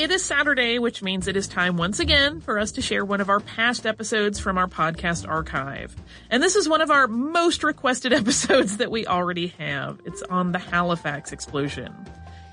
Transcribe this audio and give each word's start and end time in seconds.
It 0.00 0.10
is 0.10 0.24
Saturday, 0.24 0.78
which 0.78 1.02
means 1.02 1.28
it 1.28 1.36
is 1.36 1.46
time 1.46 1.76
once 1.76 2.00
again 2.00 2.40
for 2.40 2.58
us 2.58 2.72
to 2.72 2.80
share 2.80 3.04
one 3.04 3.20
of 3.20 3.28
our 3.28 3.40
past 3.40 3.84
episodes 3.84 4.40
from 4.40 4.56
our 4.56 4.66
podcast 4.66 5.28
archive. 5.28 5.94
And 6.30 6.42
this 6.42 6.56
is 6.56 6.66
one 6.66 6.80
of 6.80 6.90
our 6.90 7.06
most 7.06 7.62
requested 7.62 8.10
episodes 8.14 8.78
that 8.78 8.90
we 8.90 9.06
already 9.06 9.48
have. 9.58 10.00
It's 10.06 10.22
on 10.22 10.52
the 10.52 10.58
Halifax 10.58 11.32
explosion. 11.32 11.94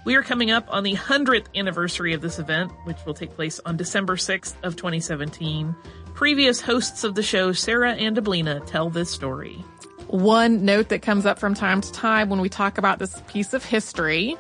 We 0.04 0.16
are 0.16 0.24
coming 0.24 0.52
up 0.52 0.66
on 0.68 0.84
the 0.84 0.96
100th 0.96 1.46
anniversary 1.56 2.12
of 2.12 2.20
this 2.20 2.38
event, 2.38 2.70
which 2.84 2.98
will 3.06 3.14
take 3.14 3.34
place 3.34 3.62
on 3.66 3.78
December 3.78 4.18
6th 4.18 4.56
of 4.64 4.76
2017. 4.76 5.74
Previous 6.16 6.60
hosts 6.60 7.06
of 7.06 7.16
the 7.16 7.24
show, 7.24 7.54
Sarah 7.54 7.94
and 7.94 8.18
Deblina, 8.18 8.66
tell 8.66 8.90
this 8.90 9.10
story. 9.10 9.64
One 10.08 10.66
note 10.66 10.90
that 10.90 11.02
comes 11.02 11.26
up 11.26 11.40
from 11.40 11.54
time 11.54 11.80
to 11.80 11.92
time 11.94 12.30
when 12.30 12.42
we 12.42 12.50
talk 12.50 12.78
about 12.78 13.00
this 13.00 13.22
piece 13.28 13.54
of 13.54 13.64
history. 13.64 14.36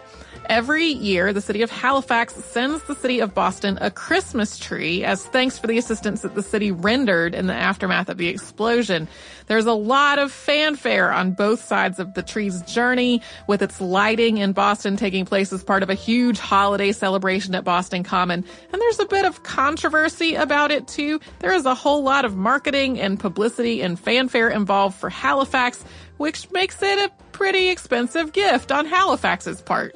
Every 0.50 0.86
year, 0.86 1.34
the 1.34 1.42
city 1.42 1.62
of 1.62 1.70
Halifax 1.70 2.34
sends 2.34 2.82
the 2.84 2.96
city 2.96 3.20
of 3.20 3.34
Boston 3.34 3.78
a 3.82 3.92
Christmas 3.92 4.58
tree 4.58 5.04
as 5.04 5.26
thanks 5.26 5.60
for 5.60 5.68
the 5.68 5.78
assistance 5.78 6.22
that 6.22 6.36
the 6.36 6.42
city 6.42 6.72
rendered 6.72 7.36
in 7.36 7.48
the 7.48 7.54
aftermath 7.54 8.08
of 8.08 8.18
the 8.18 8.30
explosion. 8.30 9.10
There's 9.48 9.66
a 9.66 9.74
lot 9.74 10.20
of 10.20 10.32
fanfare 10.32 11.12
on 11.12 11.34
both 11.34 11.62
sides 11.62 12.00
of 12.00 12.14
the 12.14 12.24
tree's 12.24 12.62
journey, 12.62 13.22
with 13.48 13.62
its 13.62 13.82
lighting 13.82 14.38
in 14.38 14.54
Boston 14.54 14.96
taking 14.96 15.26
place 15.26 15.52
as 15.52 15.66
part 15.66 15.84
of 15.84 15.90
a 15.90 15.96
huge 15.96 16.40
holiday 16.40 16.94
celebration 16.94 17.54
at 17.54 17.66
Boston 17.66 18.04
Common. 18.04 18.46
And 18.72 18.82
there's 18.82 19.00
a 19.00 19.06
bit 19.06 19.26
of 19.26 19.44
controversy 19.44 20.36
about 20.36 20.72
it 20.72 20.88
too. 20.88 21.20
There 21.40 21.54
is 21.54 21.66
a 21.66 21.76
whole 21.76 22.04
lot 22.04 22.24
of 22.24 22.38
marketing 22.38 23.02
and 23.02 23.20
publicity 23.20 23.82
and 23.82 24.00
fanfare 24.00 24.50
involved 24.50 24.96
for 24.96 25.10
Halifax, 25.10 25.84
which 26.16 26.50
makes 26.52 26.82
it 26.82 27.00
a 27.00 27.12
pretty 27.34 27.68
expensive 27.68 28.32
gift 28.32 28.72
on 28.72 28.86
Halifax's 28.86 29.62
part. 29.62 29.94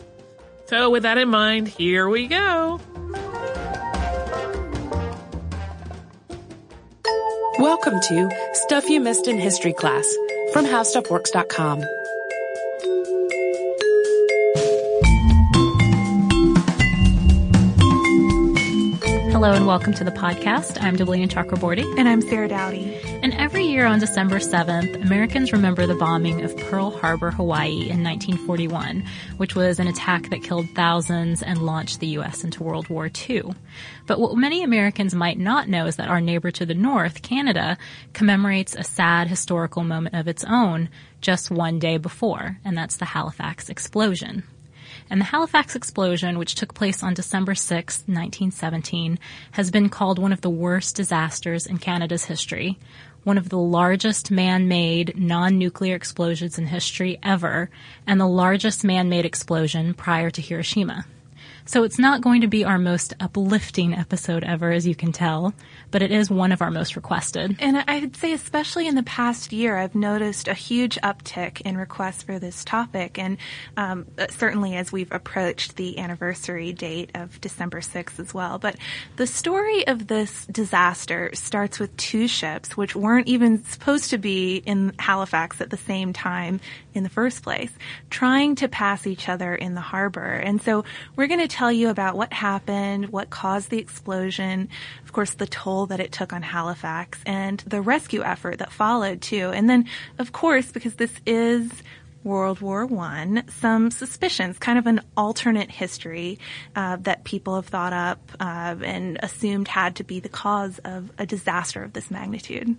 So, 0.71 0.89
with 0.89 1.03
that 1.03 1.17
in 1.17 1.27
mind, 1.27 1.67
here 1.67 2.07
we 2.07 2.27
go. 2.27 2.79
Welcome 7.59 7.99
to 7.99 8.29
Stuff 8.53 8.87
You 8.87 9.01
Missed 9.01 9.27
in 9.27 9.37
History 9.37 9.73
Class 9.73 10.05
from 10.53 10.63
HowStuffWorks.com. 10.63 11.83
Hello 19.41 19.53
and 19.53 19.65
welcome 19.65 19.91
to 19.95 20.03
the 20.03 20.11
podcast. 20.11 20.79
I'm 20.83 20.95
Deblina 20.95 21.27
Chakraborty. 21.27 21.97
And 21.97 22.07
I'm 22.07 22.21
Sarah 22.21 22.47
Dowdy. 22.47 22.93
And 23.23 23.33
every 23.33 23.65
year 23.65 23.87
on 23.87 23.97
December 23.97 24.37
7th, 24.37 25.01
Americans 25.01 25.51
remember 25.51 25.87
the 25.87 25.95
bombing 25.95 26.43
of 26.43 26.55
Pearl 26.55 26.91
Harbor, 26.91 27.31
Hawaii 27.31 27.89
in 27.89 28.03
1941, 28.03 29.03
which 29.37 29.55
was 29.55 29.79
an 29.79 29.87
attack 29.87 30.29
that 30.29 30.43
killed 30.43 30.69
thousands 30.75 31.41
and 31.41 31.65
launched 31.65 32.01
the 32.01 32.07
U.S. 32.09 32.43
into 32.43 32.61
World 32.61 32.87
War 32.87 33.09
II. 33.27 33.45
But 34.05 34.19
what 34.19 34.37
many 34.37 34.63
Americans 34.63 35.15
might 35.15 35.39
not 35.39 35.67
know 35.67 35.87
is 35.87 35.95
that 35.95 36.09
our 36.09 36.21
neighbor 36.21 36.51
to 36.51 36.65
the 36.67 36.75
north, 36.75 37.23
Canada, 37.23 37.79
commemorates 38.13 38.75
a 38.75 38.83
sad 38.83 39.27
historical 39.27 39.83
moment 39.83 40.13
of 40.13 40.27
its 40.27 40.43
own 40.43 40.87
just 41.19 41.49
one 41.49 41.79
day 41.79 41.97
before, 41.97 42.59
and 42.63 42.77
that's 42.77 42.97
the 42.97 43.05
Halifax 43.05 43.69
explosion. 43.69 44.43
And 45.11 45.19
the 45.19 45.25
Halifax 45.25 45.75
explosion, 45.75 46.39
which 46.39 46.55
took 46.55 46.73
place 46.73 47.03
on 47.03 47.13
December 47.13 47.53
6, 47.53 47.97
1917, 48.07 49.19
has 49.51 49.69
been 49.69 49.89
called 49.89 50.17
one 50.17 50.31
of 50.31 50.39
the 50.39 50.49
worst 50.49 50.95
disasters 50.95 51.67
in 51.67 51.79
Canada's 51.79 52.23
history, 52.23 52.79
one 53.25 53.37
of 53.37 53.49
the 53.49 53.57
largest 53.57 54.31
man-made 54.31 55.17
non-nuclear 55.17 55.95
explosions 55.95 56.57
in 56.57 56.67
history 56.67 57.19
ever, 57.21 57.69
and 58.07 58.21
the 58.21 58.25
largest 58.25 58.85
man-made 58.85 59.25
explosion 59.25 59.93
prior 59.93 60.29
to 60.29 60.41
Hiroshima. 60.41 61.05
So 61.65 61.83
it's 61.83 61.99
not 61.99 62.21
going 62.21 62.41
to 62.41 62.47
be 62.47 62.63
our 62.63 62.79
most 62.79 63.13
uplifting 63.19 63.93
episode 63.93 64.43
ever, 64.43 64.71
as 64.71 64.87
you 64.87 64.95
can 64.95 65.11
tell, 65.11 65.53
but 65.91 66.01
it 66.01 66.11
is 66.11 66.29
one 66.29 66.51
of 66.51 66.61
our 66.61 66.71
most 66.71 66.95
requested. 66.95 67.55
And 67.59 67.77
I'd 67.77 68.15
say, 68.15 68.33
especially 68.33 68.87
in 68.87 68.95
the 68.95 69.03
past 69.03 69.51
year, 69.51 69.77
I've 69.77 69.95
noticed 69.95 70.47
a 70.47 70.53
huge 70.53 70.97
uptick 71.01 71.61
in 71.61 71.77
requests 71.77 72.23
for 72.23 72.39
this 72.39 72.63
topic. 72.63 73.19
And 73.19 73.37
um, 73.77 74.07
certainly 74.29 74.75
as 74.75 74.91
we've 74.91 75.11
approached 75.11 75.75
the 75.75 75.99
anniversary 75.99 76.73
date 76.73 77.11
of 77.15 77.39
December 77.41 77.81
6th 77.81 78.19
as 78.19 78.33
well. 78.33 78.57
But 78.57 78.75
the 79.15 79.27
story 79.27 79.87
of 79.87 80.07
this 80.07 80.45
disaster 80.47 81.29
starts 81.33 81.79
with 81.79 81.95
two 81.97 82.27
ships, 82.27 82.75
which 82.75 82.95
weren't 82.95 83.27
even 83.27 83.63
supposed 83.65 84.09
to 84.11 84.17
be 84.17 84.57
in 84.57 84.93
Halifax 84.99 85.61
at 85.61 85.69
the 85.69 85.77
same 85.77 86.13
time 86.13 86.59
in 86.93 87.03
the 87.03 87.09
first 87.09 87.43
place, 87.43 87.71
trying 88.09 88.55
to 88.55 88.67
pass 88.67 89.07
each 89.07 89.29
other 89.29 89.55
in 89.55 89.73
the 89.75 89.81
harbor. 89.81 90.33
And 90.33 90.61
so 90.61 90.83
we're 91.15 91.27
going 91.27 91.39
to 91.39 91.47
tell 91.47 91.71
you 91.71 91.89
about 91.89 92.17
what 92.17 92.33
happened, 92.33 93.09
what 93.09 93.29
caused 93.29 93.69
the 93.69 93.79
explosion, 93.79 94.69
of 95.03 95.13
course, 95.13 95.33
the 95.33 95.47
toll 95.47 95.85
that 95.87 95.99
it 95.99 96.11
took 96.11 96.33
on 96.33 96.41
Halifax, 96.41 97.19
and 97.25 97.59
the 97.67 97.81
rescue 97.81 98.23
effort 98.23 98.59
that 98.59 98.71
followed 98.71 99.21
too. 99.21 99.51
And 99.53 99.69
then, 99.69 99.87
of 100.19 100.31
course, 100.31 100.71
because 100.71 100.95
this 100.95 101.13
is 101.25 101.71
World 102.23 102.61
War 102.61 102.85
One, 102.85 103.43
some 103.59 103.91
suspicions, 103.91 104.59
kind 104.59 104.77
of 104.77 104.87
an 104.87 105.01
alternate 105.17 105.71
history 105.71 106.39
uh, 106.75 106.97
that 106.97 107.23
people 107.23 107.55
have 107.55 107.67
thought 107.67 107.93
up 107.93 108.19
uh, 108.39 108.75
and 108.83 109.19
assumed 109.21 109.67
had 109.67 109.95
to 109.97 110.03
be 110.03 110.19
the 110.19 110.29
cause 110.29 110.79
of 110.85 111.11
a 111.17 111.25
disaster 111.25 111.83
of 111.83 111.93
this 111.93 112.11
magnitude. 112.11 112.75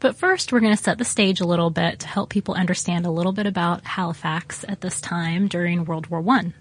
But 0.00 0.16
first, 0.16 0.52
we're 0.52 0.60
going 0.60 0.76
to 0.76 0.82
set 0.82 0.98
the 0.98 1.04
stage 1.04 1.40
a 1.40 1.46
little 1.46 1.70
bit 1.70 2.00
to 2.00 2.06
help 2.06 2.30
people 2.30 2.54
understand 2.54 3.06
a 3.06 3.10
little 3.10 3.32
bit 3.32 3.46
about 3.46 3.84
Halifax 3.84 4.64
at 4.68 4.80
this 4.80 5.00
time 5.00 5.48
during 5.48 5.84
World 5.84 6.08
War 6.08 6.20
One. 6.20 6.54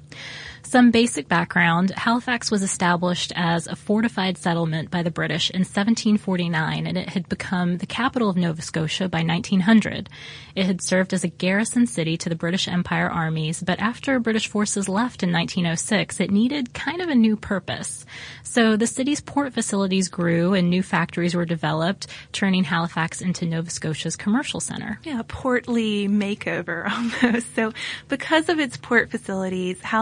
Some 0.70 0.92
basic 0.92 1.28
background. 1.28 1.92
Halifax 1.98 2.52
was 2.52 2.62
established 2.62 3.34
as 3.36 3.66
a 3.66 3.76
fortified 3.76 4.38
settlement 4.38 4.92
by 4.92 5.02
the 5.02 5.10
British 5.10 5.50
in 5.50 5.62
1749 5.62 6.86
and 6.86 6.96
it 6.96 7.10
had 7.10 7.28
become 7.28 7.78
the 7.78 7.88
capital 7.88 8.30
of 8.30 8.38
Nova 8.38 8.62
Scotia 8.62 9.10
by 9.10 9.24
1900. 9.24 10.10
It 10.56 10.66
had 10.66 10.84
served 10.84 11.14
as 11.14 11.24
a 11.24 11.28
garrison 11.28 11.88
city 11.88 12.18
to 12.18 12.30
the 12.30 12.36
British 12.36 12.68
Empire 12.68 13.10
armies, 13.10 13.64
but 13.64 13.80
after 13.80 14.20
British 14.20 14.48
forces 14.48 14.88
left 14.88 15.24
in 15.24 15.32
1906, 15.32 16.20
it 16.20 16.30
needed 16.30 16.74
kind 16.74 17.02
of 17.02 17.10
a 17.10 17.16
new 17.16 17.36
purpose. 17.36 18.06
So 18.44 18.76
the 18.76 18.86
city's 18.86 19.22
port 19.22 19.54
facilities 19.54 20.08
grew 20.08 20.54
and 20.54 20.70
new 20.70 20.84
factories 20.84 21.34
were 21.34 21.46
developed, 21.46 22.08
turning 22.32 22.64
Halifax 22.64 23.22
into 23.22 23.46
Nova 23.46 23.72
Scotia's 23.72 24.16
commercial 24.16 24.60
center. 24.60 25.00
Yeah, 25.04 25.24
portly 25.28 26.08
makeover 26.08 26.88
almost. 27.24 27.56
So 27.56 27.74
because 28.08 28.50
of 28.50 28.60
its 28.60 28.78
port 28.78 29.10
facilities, 29.10 29.82
Halifax 29.82 29.99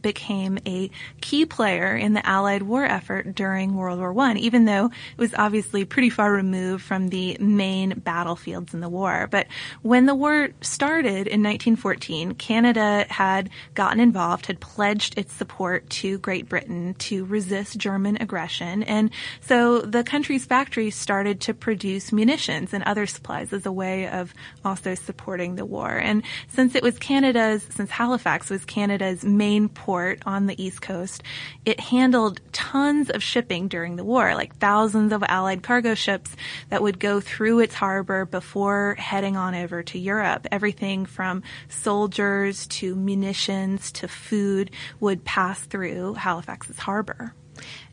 became 0.00 0.58
a 0.66 0.90
key 1.20 1.46
player 1.46 1.96
in 1.96 2.12
the 2.12 2.26
Allied 2.26 2.62
war 2.62 2.84
effort 2.84 3.34
during 3.34 3.74
World 3.74 3.98
War 3.98 4.18
I, 4.20 4.34
even 4.34 4.64
though 4.64 4.86
it 4.86 5.18
was 5.18 5.34
obviously 5.34 5.84
pretty 5.84 6.10
far 6.10 6.32
removed 6.32 6.84
from 6.84 7.08
the 7.08 7.36
main 7.40 7.90
battlefields 7.98 8.74
in 8.74 8.80
the 8.80 8.88
war. 8.88 9.28
But 9.30 9.46
when 9.82 10.06
the 10.06 10.14
war 10.14 10.50
started 10.60 11.26
in 11.26 11.42
1914, 11.42 12.34
Canada 12.34 13.06
had 13.08 13.50
gotten 13.74 14.00
involved, 14.00 14.46
had 14.46 14.60
pledged 14.60 15.18
its 15.18 15.32
support 15.32 15.88
to 15.90 16.18
Great 16.18 16.48
Britain 16.48 16.94
to 16.94 17.24
resist 17.24 17.78
German 17.78 18.18
aggression. 18.20 18.82
And 18.82 19.10
so 19.40 19.80
the 19.80 20.04
country's 20.04 20.44
factories 20.44 20.94
started 20.94 21.40
to 21.42 21.54
produce 21.54 22.12
munitions 22.12 22.72
and 22.72 22.84
other 22.84 23.06
supplies 23.06 23.52
as 23.52 23.66
a 23.66 23.72
way 23.72 24.08
of 24.08 24.34
also 24.64 24.94
supporting 24.94 25.56
the 25.56 25.64
war. 25.64 25.90
And 25.90 26.22
since 26.48 26.74
it 26.74 26.82
was 26.82 26.98
Canada's, 26.98 27.66
since 27.70 27.90
Halifax 27.90 28.50
was 28.50 28.64
Canada's 28.64 29.23
main 29.24 29.68
port 29.68 30.22
on 30.26 30.46
the 30.46 30.62
East 30.62 30.80
Coast. 30.80 31.22
It 31.64 31.80
handled 31.80 32.40
tons 32.52 33.10
of 33.10 33.22
shipping 33.22 33.68
during 33.68 33.96
the 33.96 34.04
war, 34.04 34.34
like 34.34 34.56
thousands 34.56 35.12
of 35.12 35.22
Allied 35.22 35.62
cargo 35.62 35.94
ships 35.94 36.36
that 36.68 36.82
would 36.82 37.00
go 37.00 37.20
through 37.20 37.60
its 37.60 37.74
harbor 37.74 38.24
before 38.24 38.96
heading 38.98 39.36
on 39.36 39.54
over 39.54 39.82
to 39.82 39.98
Europe. 39.98 40.46
Everything 40.52 41.06
from 41.06 41.42
soldiers 41.68 42.66
to 42.68 42.94
munitions 42.94 43.92
to 43.92 44.08
food 44.08 44.70
would 45.00 45.24
pass 45.24 45.60
through 45.60 46.14
Halifax's 46.14 46.78
harbor. 46.78 47.34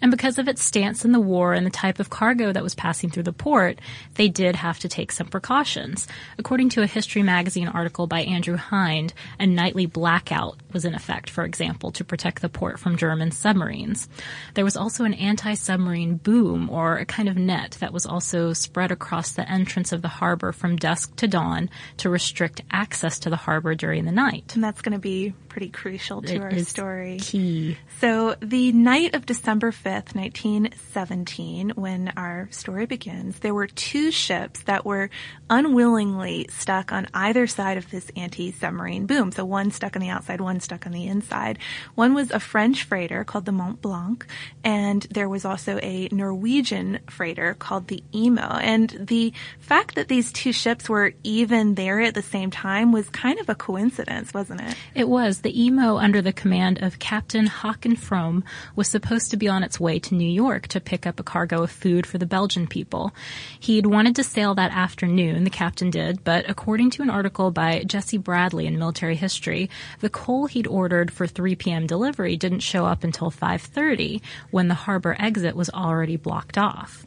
And 0.02 0.12
because 0.12 0.38
of 0.38 0.48
its 0.48 0.64
stance 0.64 1.06
in 1.06 1.12
the 1.12 1.20
war 1.20 1.54
and 1.54 1.66
the 1.66 1.72
type 1.72 2.00
of 2.00 2.10
cargo 2.10 2.52
that 2.52 2.64
was 2.64 2.76
passing 2.76 3.10
through 3.10 3.24
the 3.24 3.34
port, 3.34 3.80
they 4.16 4.28
did 4.28 4.56
have 4.56 4.80
to 4.80 4.90
take 4.90 5.12
some 5.12 5.28
precautions. 5.28 6.08
According 6.38 6.70
to 6.70 6.82
a 6.82 6.88
History 6.88 7.24
magazine 7.24 7.68
article 7.68 8.08
by 8.08 8.22
Andrew 8.22 8.58
Hind, 8.58 9.14
a 9.40 9.46
nightly 9.46 9.86
blackout 9.86 10.58
was 10.74 10.86
in 10.86 10.96
effect, 10.96 11.30
for 11.30 11.44
example, 11.44 11.92
to 11.92 12.04
protect 12.04 12.42
the 12.42 12.50
port 12.50 12.80
from 12.80 12.98
German 12.98 13.32
submarines. 13.32 14.10
There 14.54 14.66
was 14.66 14.78
also 14.78 15.04
an 15.04 15.14
anti-submarine 15.14 16.16
boom 16.16 16.70
or 16.70 16.98
a 16.98 17.06
kind 17.06 17.30
of 17.30 17.38
net 17.38 17.78
that 17.80 17.94
was 17.94 18.06
also 18.06 18.54
spread 18.54 18.92
across 18.92 19.34
the 19.34 19.50
entrance 19.50 19.92
of 19.92 20.02
the 20.02 20.08
harbor 20.08 20.52
from 20.52 20.78
dusk 20.78 21.16
to 21.18 21.28
dawn 21.28 21.70
to 21.98 22.10
restrict 22.10 22.62
access 22.72 23.20
to 23.20 23.30
the 23.30 23.36
harbor 23.36 23.76
during 23.76 24.06
the 24.06 24.12
night. 24.12 24.54
And 24.56 24.64
that's 24.64 24.82
going 24.82 24.94
to 24.94 25.00
be 25.00 25.34
pretty 25.50 25.70
crucial 25.70 26.22
to 26.22 26.36
It 26.36 26.42
our 26.42 26.60
story. 26.60 27.18
Key. 27.20 27.78
So 28.00 28.36
the 28.42 28.72
night 28.72 29.16
of 29.16 29.26
December 29.26 29.72
5th, 29.72 29.91
1917, 29.94 31.72
when 31.76 32.14
our 32.16 32.48
story 32.52 32.86
begins, 32.86 33.40
there 33.40 33.54
were 33.54 33.68
two 33.68 34.12
ships 34.12 34.64
that 34.64 34.86
were 34.86 35.10
unwillingly 35.50 36.48
stuck 36.50 36.92
on 36.92 37.08
either 37.14 37.48
side 37.48 37.78
of 37.78 37.90
this 37.92 38.10
anti-submarine 38.16 39.06
boom. 39.06 39.32
So 39.32 39.44
one 39.46 39.72
stuck 39.72 39.96
on 39.96 40.02
the 40.02 40.10
outside, 40.10 40.42
one 40.42 40.60
stuck 40.60 40.86
on 40.86 40.92
the 40.92 41.08
inside. 41.08 41.60
One 41.96 42.14
was 42.14 42.32
a 42.32 42.40
French 42.40 42.84
freighter 42.84 43.24
called 43.24 43.46
the 43.46 43.52
Mont 43.52 43.82
Blanc, 43.82 44.26
and 44.64 45.04
there 45.12 45.30
was 45.30 45.46
also 45.46 45.78
a 45.82 46.08
Norwegian 46.12 47.00
freighter 47.10 47.54
called 47.54 47.88
the 47.88 48.04
Imo. 48.14 48.58
And 48.62 48.90
the 48.90 49.34
fact 49.60 49.96
that 49.96 50.08
these 50.08 50.32
two 50.32 50.54
ships 50.54 50.88
were 50.88 51.14
even 51.24 51.76
there 51.76 52.00
at 52.02 52.14
the 52.14 52.22
same 52.22 52.52
time 52.52 52.92
was 52.92 53.10
kind 53.10 53.40
of 53.40 53.50
a 53.50 53.56
coincidence, 53.56 54.34
wasn't 54.34 54.62
it? 54.62 54.76
It 54.96 55.10
was. 55.10 55.42
The 55.42 55.66
Imo, 55.66 55.98
under 55.98 56.22
the 56.22 56.34
command 56.34 56.82
of 56.82 57.00
Captain 57.00 57.48
Haakon 57.48 57.98
From, 57.98 58.44
was 58.76 58.88
supposed 58.88 59.32
to 59.32 59.38
be 59.38 59.48
on 59.48 59.64
its 59.64 59.80
way 59.82 60.00
to 60.00 60.16
New 60.16 60.30
York 60.30 60.68
to 60.70 60.80
pick 60.80 61.06
up 61.06 61.20
a 61.20 61.24
cargo 61.24 61.64
of 61.64 61.72
food 61.72 62.06
for 62.06 62.18
the 62.18 62.26
Belgian 62.26 62.68
people. 62.68 63.12
He'd 63.60 63.86
wanted 63.86 64.16
to 64.16 64.24
sail 64.24 64.56
that 64.56 64.72
afternoon, 64.72 65.44
the 65.44 65.50
captain 65.50 65.90
did, 65.90 66.24
but 66.24 66.50
according 66.50 66.92
to 66.92 67.02
an 67.02 67.10
article 67.10 67.52
by 67.52 67.84
Jesse 67.84 68.18
Bradley 68.18 68.68
in 68.68 68.80
Military 68.80 69.16
History, 69.16 69.70
the 70.00 70.10
coal 70.10 70.46
he'd 70.46 70.68
ordered 70.68 71.12
for 71.12 71.28
3 71.28 71.56
p.m. 71.56 71.88
delivery 71.88 72.38
didn't 72.38 72.60
show 72.60 72.86
up 72.86 73.04
until 73.04 73.30
5.30, 73.30 74.22
when 74.52 74.68
the 74.68 74.76
harbor 74.76 75.16
exit 75.20 75.56
was 75.56 75.70
already 75.72 76.16
blocked 76.16 76.58
off. 76.58 77.06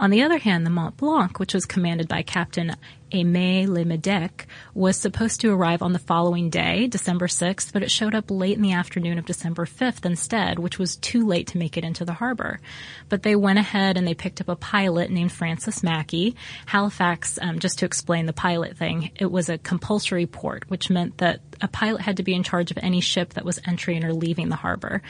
On 0.00 0.10
the 0.10 0.22
other 0.22 0.38
hand, 0.38 0.64
the 0.64 0.70
Mont 0.70 0.96
Blanc, 0.96 1.40
which 1.40 1.54
was 1.54 1.66
commanded 1.66 2.06
by 2.06 2.22
Captain 2.22 2.76
Aimé 3.10 3.66
Le 3.66 3.84
Medec, 3.84 4.46
was 4.72 4.96
supposed 4.96 5.40
to 5.40 5.50
arrive 5.50 5.82
on 5.82 5.92
the 5.92 5.98
following 5.98 6.50
day, 6.50 6.86
December 6.86 7.26
6th, 7.26 7.72
but 7.72 7.82
it 7.82 7.90
showed 7.90 8.14
up 8.14 8.30
late 8.30 8.56
in 8.56 8.62
the 8.62 8.74
afternoon 8.74 9.18
of 9.18 9.26
December 9.26 9.66
5th 9.66 10.06
instead, 10.06 10.60
which 10.60 10.78
was 10.78 10.94
too 10.94 11.26
late 11.26 11.48
to 11.48 11.58
make 11.58 11.76
it 11.76 11.82
into 11.82 12.04
the 12.04 12.12
harbor. 12.12 12.60
But 13.08 13.24
they 13.24 13.34
went 13.34 13.58
ahead 13.58 13.96
and 13.96 14.06
they 14.06 14.14
picked 14.14 14.40
up 14.40 14.48
a 14.48 14.54
pilot 14.54 15.10
named 15.10 15.32
Francis 15.32 15.82
Mackey. 15.82 16.36
Halifax, 16.66 17.36
um, 17.42 17.58
just 17.58 17.80
to 17.80 17.86
explain 17.86 18.26
the 18.26 18.32
pilot 18.32 18.76
thing, 18.76 19.10
it 19.16 19.32
was 19.32 19.48
a 19.48 19.58
compulsory 19.58 20.26
port, 20.26 20.62
which 20.68 20.90
meant 20.90 21.18
that 21.18 21.40
a 21.60 21.66
pilot 21.66 22.02
had 22.02 22.18
to 22.18 22.22
be 22.22 22.34
in 22.34 22.44
charge 22.44 22.70
of 22.70 22.78
any 22.78 23.00
ship 23.00 23.34
that 23.34 23.44
was 23.44 23.58
entering 23.66 24.04
or 24.04 24.12
leaving 24.12 24.48
the 24.48 24.56
harbor. 24.56 25.02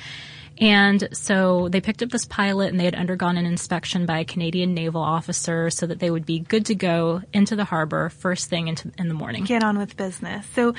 And 0.60 1.08
so 1.12 1.68
they 1.68 1.80
picked 1.80 2.02
up 2.02 2.10
this 2.10 2.24
pilot 2.24 2.70
and 2.70 2.80
they 2.80 2.84
had 2.84 2.94
undergone 2.94 3.36
an 3.36 3.46
inspection 3.46 4.06
by 4.06 4.18
a 4.20 4.24
Canadian 4.24 4.74
naval 4.74 5.00
officer 5.00 5.70
so 5.70 5.86
that 5.86 6.00
they 6.00 6.10
would 6.10 6.26
be 6.26 6.40
good 6.40 6.66
to 6.66 6.74
go 6.74 7.22
into 7.32 7.56
the 7.56 7.64
harbor 7.64 8.10
first 8.10 8.50
thing 8.50 8.68
in 8.68 9.08
the 9.08 9.14
morning. 9.14 9.44
Get 9.44 9.62
on 9.62 9.78
with 9.78 9.96
business. 9.96 10.46
So 10.54 10.74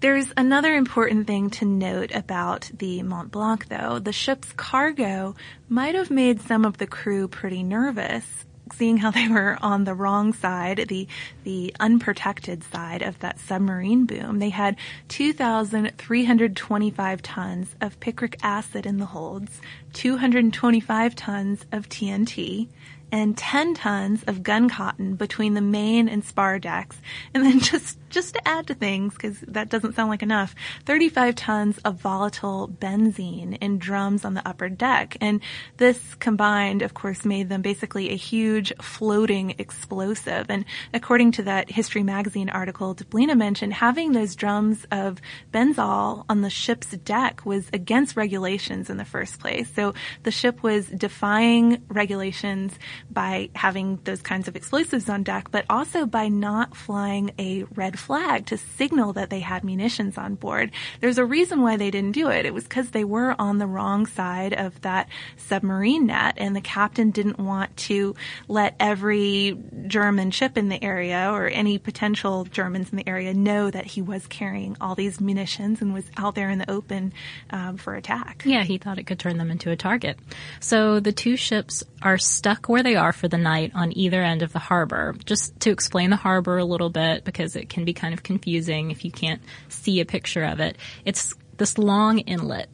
there's 0.00 0.32
another 0.36 0.74
important 0.74 1.26
thing 1.26 1.50
to 1.50 1.64
note 1.64 2.12
about 2.14 2.70
the 2.72 3.02
Mont 3.02 3.30
Blanc 3.30 3.68
though. 3.68 3.98
The 3.98 4.12
ship's 4.12 4.52
cargo 4.52 5.34
might 5.68 5.94
have 5.94 6.10
made 6.10 6.40
some 6.40 6.64
of 6.64 6.78
the 6.78 6.86
crew 6.86 7.28
pretty 7.28 7.62
nervous 7.62 8.24
seeing 8.72 8.98
how 8.98 9.10
they 9.10 9.26
were 9.28 9.58
on 9.60 9.82
the 9.84 9.94
wrong 9.94 10.32
side, 10.32 10.86
the 10.88 11.08
the 11.44 11.74
unprotected 11.80 12.62
side 12.64 13.02
of 13.02 13.18
that 13.20 13.38
submarine 13.40 14.06
boom. 14.06 14.38
They 14.38 14.50
had 14.50 14.76
2,325 15.08 17.22
tons 17.22 17.74
of 17.80 17.98
picric 18.00 18.36
acid 18.42 18.86
in 18.86 18.98
the 18.98 19.06
holds, 19.06 19.60
225 19.94 21.14
tons 21.14 21.64
of 21.72 21.88
TNT, 21.88 22.68
and 23.10 23.36
10 23.36 23.74
tons 23.74 24.22
of 24.24 24.42
gun 24.42 24.68
cotton 24.68 25.14
between 25.14 25.54
the 25.54 25.60
main 25.60 26.08
and 26.08 26.24
spar 26.24 26.58
decks. 26.58 27.00
And 27.34 27.44
then 27.44 27.60
just, 27.60 27.98
just 28.10 28.34
to 28.34 28.48
add 28.48 28.66
to 28.68 28.74
things, 28.74 29.14
because 29.14 29.40
that 29.48 29.68
doesn't 29.68 29.94
sound 29.94 30.10
like 30.10 30.22
enough, 30.22 30.54
35 30.84 31.34
tons 31.34 31.78
of 31.78 31.96
volatile 31.96 32.68
benzene 32.68 33.58
in 33.60 33.78
drums 33.78 34.24
on 34.24 34.34
the 34.34 34.46
upper 34.46 34.68
deck. 34.68 35.16
And 35.20 35.40
this 35.76 36.14
combined, 36.16 36.82
of 36.82 36.94
course, 36.94 37.24
made 37.24 37.48
them 37.48 37.62
basically 37.62 38.10
a 38.10 38.16
huge 38.16 38.72
floating 38.80 39.54
explosive. 39.58 40.46
And 40.48 40.64
according 40.92 41.32
to 41.32 41.42
that 41.44 41.70
History 41.70 42.02
Magazine 42.02 42.50
article 42.50 42.94
Deblina 42.94 43.36
mentioned, 43.36 43.72
having 43.72 44.12
those 44.12 44.36
drums 44.36 44.86
of 44.90 45.20
benzol 45.52 46.24
on 46.28 46.42
the 46.42 46.50
ship's 46.50 46.88
deck 46.88 47.44
was 47.44 47.68
against 47.72 48.16
regulations 48.16 48.90
in 48.90 48.96
the 48.96 49.04
first 49.04 49.40
place. 49.40 49.70
So 49.74 49.94
the 50.22 50.30
ship 50.30 50.62
was 50.62 50.86
defying 50.86 51.82
regulations 51.88 52.78
by 53.10 53.50
having 53.54 53.98
those 54.04 54.22
kinds 54.22 54.48
of 54.48 54.56
explosives 54.56 55.08
on 55.08 55.22
deck, 55.22 55.50
but 55.50 55.64
also 55.68 56.06
by 56.06 56.28
not 56.28 56.76
flying 56.76 57.32
a 57.38 57.64
red 57.74 57.98
flag 57.98 58.46
to 58.46 58.58
signal 58.58 59.12
that 59.14 59.30
they 59.30 59.40
had 59.40 59.64
munitions 59.64 60.18
on 60.18 60.34
board. 60.34 60.70
There's 61.00 61.18
a 61.18 61.24
reason 61.24 61.62
why 61.62 61.76
they 61.76 61.90
didn't 61.90 62.12
do 62.12 62.28
it. 62.28 62.46
It 62.46 62.54
was 62.54 62.64
because 62.64 62.90
they 62.90 63.04
were 63.04 63.34
on 63.38 63.58
the 63.58 63.66
wrong 63.66 64.06
side 64.06 64.54
of 64.54 64.80
that 64.82 65.08
submarine 65.36 66.06
net 66.06 66.34
and 66.36 66.54
the 66.54 66.60
captain 66.60 67.10
didn't 67.10 67.38
want 67.38 67.76
to 67.76 68.14
let 68.48 68.74
every 68.80 69.58
German 69.86 70.30
ship 70.30 70.56
in 70.58 70.68
the 70.68 70.82
area 70.82 71.30
or 71.30 71.46
any 71.46 71.78
potential 71.78 72.44
Germans 72.44 72.90
in 72.90 72.96
the 72.96 73.08
area 73.08 73.34
know 73.34 73.70
that 73.70 73.86
he 73.86 74.02
was 74.02 74.26
carrying 74.26 74.76
all 74.80 74.94
these 74.94 75.20
munitions 75.20 75.80
and 75.80 75.94
was 75.94 76.04
out 76.16 76.34
there 76.34 76.50
in 76.50 76.58
the 76.58 76.70
open 76.70 77.12
um, 77.50 77.76
for 77.76 77.94
attack. 77.94 78.42
Yeah, 78.44 78.64
he 78.64 78.78
thought 78.78 78.98
it 78.98 79.06
could 79.06 79.18
turn 79.18 79.38
them 79.38 79.50
into 79.50 79.70
a 79.70 79.76
target. 79.76 80.18
So 80.60 81.00
the 81.00 81.12
two 81.12 81.36
ships 81.36 81.84
are 82.02 82.18
stuck 82.18 82.68
where 82.68 82.82
they 82.82 82.87
they 82.88 82.96
are 82.96 83.12
for 83.12 83.28
the 83.28 83.36
night 83.36 83.72
on 83.74 83.96
either 83.98 84.22
end 84.22 84.40
of 84.40 84.54
the 84.54 84.58
harbor. 84.58 85.14
Just 85.26 85.60
to 85.60 85.70
explain 85.70 86.08
the 86.08 86.16
harbor 86.16 86.56
a 86.56 86.64
little 86.64 86.88
bit, 86.88 87.22
because 87.22 87.54
it 87.54 87.68
can 87.68 87.84
be 87.84 87.92
kind 87.92 88.14
of 88.14 88.22
confusing 88.22 88.90
if 88.90 89.04
you 89.04 89.10
can't 89.10 89.42
see 89.68 90.00
a 90.00 90.06
picture 90.06 90.42
of 90.42 90.58
it. 90.60 90.78
It's 91.04 91.34
this 91.58 91.76
long 91.76 92.20
inlet 92.20 92.70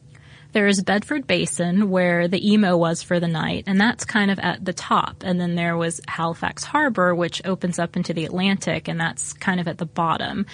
there's 0.55 0.81
Bedford 0.81 1.27
Basin 1.27 1.89
where 1.89 2.29
the 2.29 2.53
Imo 2.53 2.77
was 2.77 3.03
for 3.03 3.19
the 3.19 3.27
night, 3.27 3.65
and 3.67 3.77
that's 3.79 4.05
kind 4.05 4.31
of 4.31 4.39
at 4.39 4.63
the 4.63 4.71
top. 4.71 5.21
And 5.25 5.37
then 5.37 5.55
there 5.55 5.75
was 5.75 5.99
Halifax 6.07 6.63
Harbor, 6.63 7.13
which 7.13 7.41
opens 7.43 7.77
up 7.77 7.97
into 7.97 8.13
the 8.13 8.23
Atlantic, 8.23 8.87
and 8.87 8.97
that's 8.97 9.33
kind 9.33 9.59
of 9.59 9.67
at 9.67 9.79
the 9.79 9.85
bottom. 9.85 10.45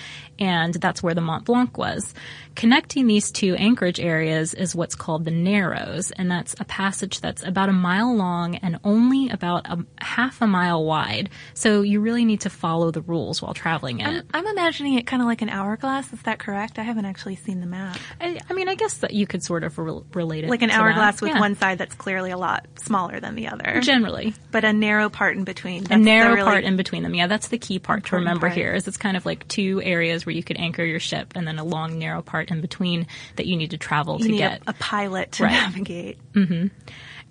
And 0.41 0.73
that's 0.73 1.03
where 1.03 1.13
the 1.13 1.21
Mont 1.21 1.45
Blanc 1.45 1.77
was. 1.77 2.15
Connecting 2.55 3.07
these 3.07 3.31
two 3.31 3.55
anchorage 3.55 3.99
areas 3.99 4.53
is 4.53 4.75
what's 4.75 4.95
called 4.95 5.23
the 5.23 5.31
Narrows, 5.31 6.11
and 6.11 6.29
that's 6.29 6.53
a 6.59 6.65
passage 6.65 7.21
that's 7.21 7.43
about 7.43 7.69
a 7.69 7.73
mile 7.73 8.13
long 8.13 8.55
and 8.57 8.77
only 8.83 9.29
about 9.29 9.67
a 9.67 9.85
half 10.03 10.41
a 10.41 10.47
mile 10.47 10.83
wide. 10.83 11.29
So 11.53 11.81
you 11.83 12.01
really 12.01 12.25
need 12.25 12.41
to 12.41 12.49
follow 12.49 12.89
the 12.91 13.01
rules 13.01 13.41
while 13.41 13.53
traveling 13.53 13.99
in 13.99 14.07
I'm, 14.07 14.15
it. 14.15 14.25
I'm 14.33 14.47
imagining 14.47 14.95
it 14.95 15.05
kind 15.07 15.21
of 15.21 15.27
like 15.27 15.41
an 15.43 15.49
hourglass. 15.49 16.11
Is 16.11 16.21
that 16.23 16.39
correct? 16.39 16.77
I 16.79 16.83
haven't 16.83 17.05
actually 17.05 17.35
seen 17.37 17.61
the 17.61 17.67
map. 17.67 17.97
I, 18.19 18.39
I 18.49 18.53
mean, 18.53 18.67
I 18.67 18.75
guess 18.75 18.95
that 18.95 19.13
you 19.13 19.27
could 19.27 19.43
sort 19.43 19.63
of 19.63 19.77
re- 19.77 20.01
relate 20.13 20.43
it 20.43 20.49
Like 20.49 20.61
an 20.63 20.69
to 20.69 20.75
that. 20.75 20.81
hourglass 20.81 21.21
with 21.21 21.31
Yeah. 21.31 21.39
one 21.39 21.55
side 21.55 21.77
that's 21.77 21.95
clearly 21.95 22.31
a 22.31 22.37
lot 22.37 22.67
smaller 22.79 23.19
than 23.19 23.35
the 23.35 23.47
other, 23.47 23.79
Generally, 23.81 24.33
but 24.51 24.65
a 24.65 24.73
narrow 24.73 25.07
part 25.09 25.37
in 25.37 25.43
between. 25.45 25.85
a 25.91 25.97
narrow 25.97 26.31
really- 26.33 26.43
part 26.43 26.63
in 26.65 26.75
between 26.75 27.03
them. 27.03 27.13
Yeah, 27.13 27.27
that's 27.27 27.47
the 27.47 27.59
key 27.59 27.79
part 27.79 28.05
to 28.07 28.15
remember 28.17 28.47
part. 28.47 28.57
here. 28.57 28.73
Is 28.73 28.87
it's 28.87 28.97
kind 28.97 29.15
of 29.15 29.25
like 29.25 29.47
two 29.47 29.81
areas 29.83 30.25
where 30.31 30.37
you 30.37 30.43
could 30.43 30.57
anchor 30.57 30.85
your 30.85 30.99
ship, 31.01 31.33
and 31.35 31.45
then 31.45 31.59
a 31.59 31.63
long 31.65 31.99
narrow 31.99 32.21
part 32.21 32.49
in 32.51 32.61
between 32.61 33.05
that 33.35 33.45
you 33.47 33.57
need 33.57 33.71
to 33.71 33.77
travel 33.77 34.17
You 34.21 34.29
to 34.29 34.37
get. 34.37 34.61
a, 34.65 34.69
a 34.69 34.73
pilot 34.73 35.33
to 35.33 35.43
Right. 35.43 35.51
navigate. 35.51 36.17
Mm-hmm. 36.33 36.67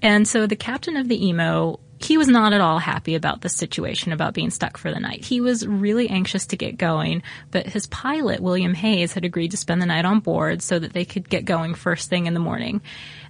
And 0.02 0.28
so 0.28 0.46
the 0.46 0.56
captain 0.56 0.96
of 0.98 1.08
the 1.08 1.28
Imo, 1.30 1.80
he 1.98 2.18
was 2.18 2.28
not 2.28 2.52
at 2.52 2.60
all 2.60 2.78
happy 2.78 3.14
about 3.14 3.40
the 3.40 3.48
situation 3.48 4.12
about 4.12 4.34
being 4.34 4.50
stuck 4.50 4.76
for 4.76 4.92
the 4.92 5.00
night. 5.00 5.24
He 5.24 5.40
was 5.40 5.66
really 5.66 6.08
anxious 6.10 6.46
to 6.48 6.56
get 6.56 6.76
going, 6.78 7.22
but 7.50 7.66
his 7.66 7.86
pilot, 7.86 8.40
William 8.40 8.74
Hayes, 8.74 9.12
had 9.14 9.24
agreed 9.24 9.50
to 9.52 9.56
spend 9.56 9.80
the 9.80 9.86
night 9.86 10.04
on 10.04 10.20
board 10.20 10.60
so 10.62 10.78
that 10.78 10.92
they 10.92 11.04
could 11.06 11.28
get 11.28 11.44
going 11.46 11.74
first 11.74 12.08
thing 12.10 12.26
in 12.26 12.34
the 12.34 12.40
morning. 12.40 12.80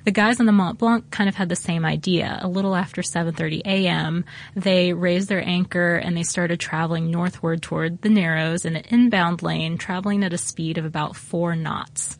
The 0.04 0.10
guys 0.10 0.40
on 0.40 0.46
the 0.46 0.52
Mont 0.52 0.78
Blanc 0.78 1.10
kind 1.10 1.28
of 1.28 1.34
had 1.34 1.50
the 1.50 1.56
same 1.56 1.84
idea. 1.84 2.38
A 2.40 2.48
little 2.48 2.74
after 2.74 3.02
7:30 3.02 3.60
a.m., 3.66 4.24
they 4.56 4.94
raised 4.94 5.28
their 5.28 5.46
anchor 5.46 5.96
and 5.96 6.16
they 6.16 6.22
started 6.22 6.58
traveling 6.58 7.10
northward 7.10 7.60
toward 7.60 8.00
the 8.00 8.08
Narrows 8.08 8.64
in 8.64 8.76
an 8.76 8.84
inbound 8.88 9.42
lane, 9.42 9.76
traveling 9.76 10.24
at 10.24 10.32
a 10.32 10.38
speed 10.38 10.78
of 10.78 10.86
about 10.86 11.16
4 11.16 11.54
knots. 11.54 12.16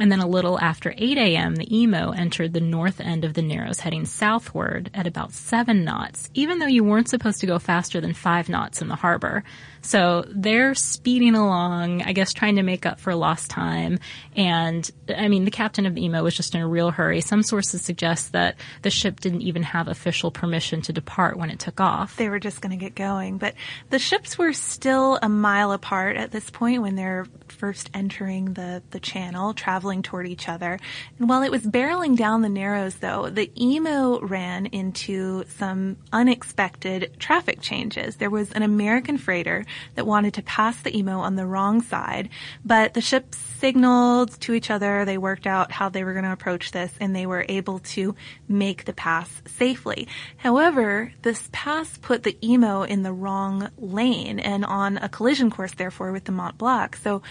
And 0.00 0.12
then 0.12 0.20
a 0.20 0.28
little 0.28 0.60
after 0.60 0.94
8 0.96 1.18
a.m., 1.18 1.56
the 1.56 1.82
Imo 1.82 2.12
entered 2.12 2.52
the 2.52 2.60
north 2.60 3.00
end 3.00 3.24
of 3.24 3.34
the 3.34 3.42
Narrows, 3.42 3.80
heading 3.80 4.06
southward 4.06 4.90
at 4.94 5.08
about 5.08 5.32
7 5.32 5.84
knots, 5.84 6.30
even 6.34 6.60
though 6.60 6.66
you 6.66 6.84
weren't 6.84 7.08
supposed 7.08 7.40
to 7.40 7.46
go 7.46 7.58
faster 7.58 8.00
than 8.00 8.14
5 8.14 8.48
knots 8.48 8.80
in 8.80 8.88
the 8.88 8.94
harbor. 8.94 9.42
So 9.80 10.24
they're 10.28 10.74
speeding 10.74 11.34
along, 11.34 12.02
I 12.02 12.12
guess 12.12 12.32
trying 12.32 12.56
to 12.56 12.62
make 12.62 12.86
up 12.86 13.00
for 13.00 13.14
lost 13.14 13.50
time. 13.50 13.98
And, 14.36 14.88
I 15.14 15.28
mean, 15.28 15.44
the 15.44 15.50
captain 15.50 15.86
of 15.86 15.94
the 15.94 16.04
Imo 16.04 16.22
was 16.22 16.36
just 16.36 16.54
in 16.54 16.60
a 16.60 16.68
real 16.68 16.90
hurry. 16.90 17.20
Some 17.20 17.42
sources 17.42 17.82
suggest 17.82 18.32
that 18.32 18.56
the 18.82 18.90
ship 18.90 19.20
didn't 19.20 19.42
even 19.42 19.62
have 19.62 19.88
official 19.88 20.30
permission 20.30 20.82
to 20.82 20.92
depart 20.92 21.36
when 21.36 21.50
it 21.50 21.58
took 21.58 21.80
off. 21.80 22.16
They 22.16 22.28
were 22.28 22.38
just 22.38 22.60
going 22.60 22.70
to 22.70 22.76
get 22.76 22.94
going, 22.94 23.38
but 23.38 23.54
the 23.90 23.98
ships 23.98 24.36
were 24.38 24.52
still 24.52 25.18
a 25.22 25.28
mile 25.28 25.72
apart 25.72 26.16
at 26.16 26.30
this 26.30 26.50
point 26.50 26.82
when 26.82 26.94
they're 26.94 27.26
first 27.48 27.90
entering 27.94 28.54
the, 28.54 28.82
the 28.90 29.00
channel, 29.00 29.54
traveling 29.54 30.02
toward 30.02 30.26
each 30.26 30.48
other. 30.48 30.78
And 31.18 31.28
while 31.28 31.42
it 31.42 31.50
was 31.50 31.62
barreling 31.62 32.16
down 32.16 32.42
the 32.42 32.48
Narrows, 32.48 32.96
though, 32.96 33.30
the 33.30 33.50
Imo 33.60 34.20
ran 34.20 34.66
into 34.66 35.44
some 35.56 35.96
unexpected 36.12 37.12
traffic 37.18 37.60
changes. 37.60 38.16
There 38.16 38.30
was 38.30 38.52
an 38.52 38.62
American 38.62 39.18
freighter 39.18 39.64
that 39.94 40.06
wanted 40.06 40.34
to 40.34 40.42
pass 40.42 40.80
the 40.80 40.96
Imo 40.96 41.20
on 41.20 41.36
the 41.36 41.46
wrong 41.46 41.82
side, 41.82 42.28
but 42.64 42.94
the 42.94 43.00
ships 43.00 43.38
signaled 43.58 44.40
to 44.40 44.54
each 44.54 44.70
other. 44.70 45.04
They 45.04 45.18
worked 45.18 45.46
out 45.46 45.72
how 45.72 45.88
they 45.88 46.04
were 46.04 46.12
going 46.12 46.24
to 46.24 46.32
approach 46.32 46.70
this, 46.70 46.92
and 47.00 47.14
they 47.14 47.26
were 47.26 47.44
able 47.48 47.80
to 47.80 48.14
make 48.48 48.84
the 48.84 48.92
pass 48.92 49.42
safely. 49.46 50.08
However, 50.36 51.12
this 51.22 51.48
pass 51.52 51.98
put 51.98 52.22
the 52.22 52.38
Imo 52.42 52.82
in 52.82 53.02
the 53.02 53.12
wrong 53.12 53.70
lane 53.78 54.38
and 54.38 54.64
on 54.64 54.98
a 54.98 55.08
collision 55.08 55.50
course, 55.50 55.74
therefore, 55.74 56.12
with 56.12 56.24
the 56.24 56.32
Mont 56.32 56.58
Blanc. 56.58 56.96
So 56.96 57.22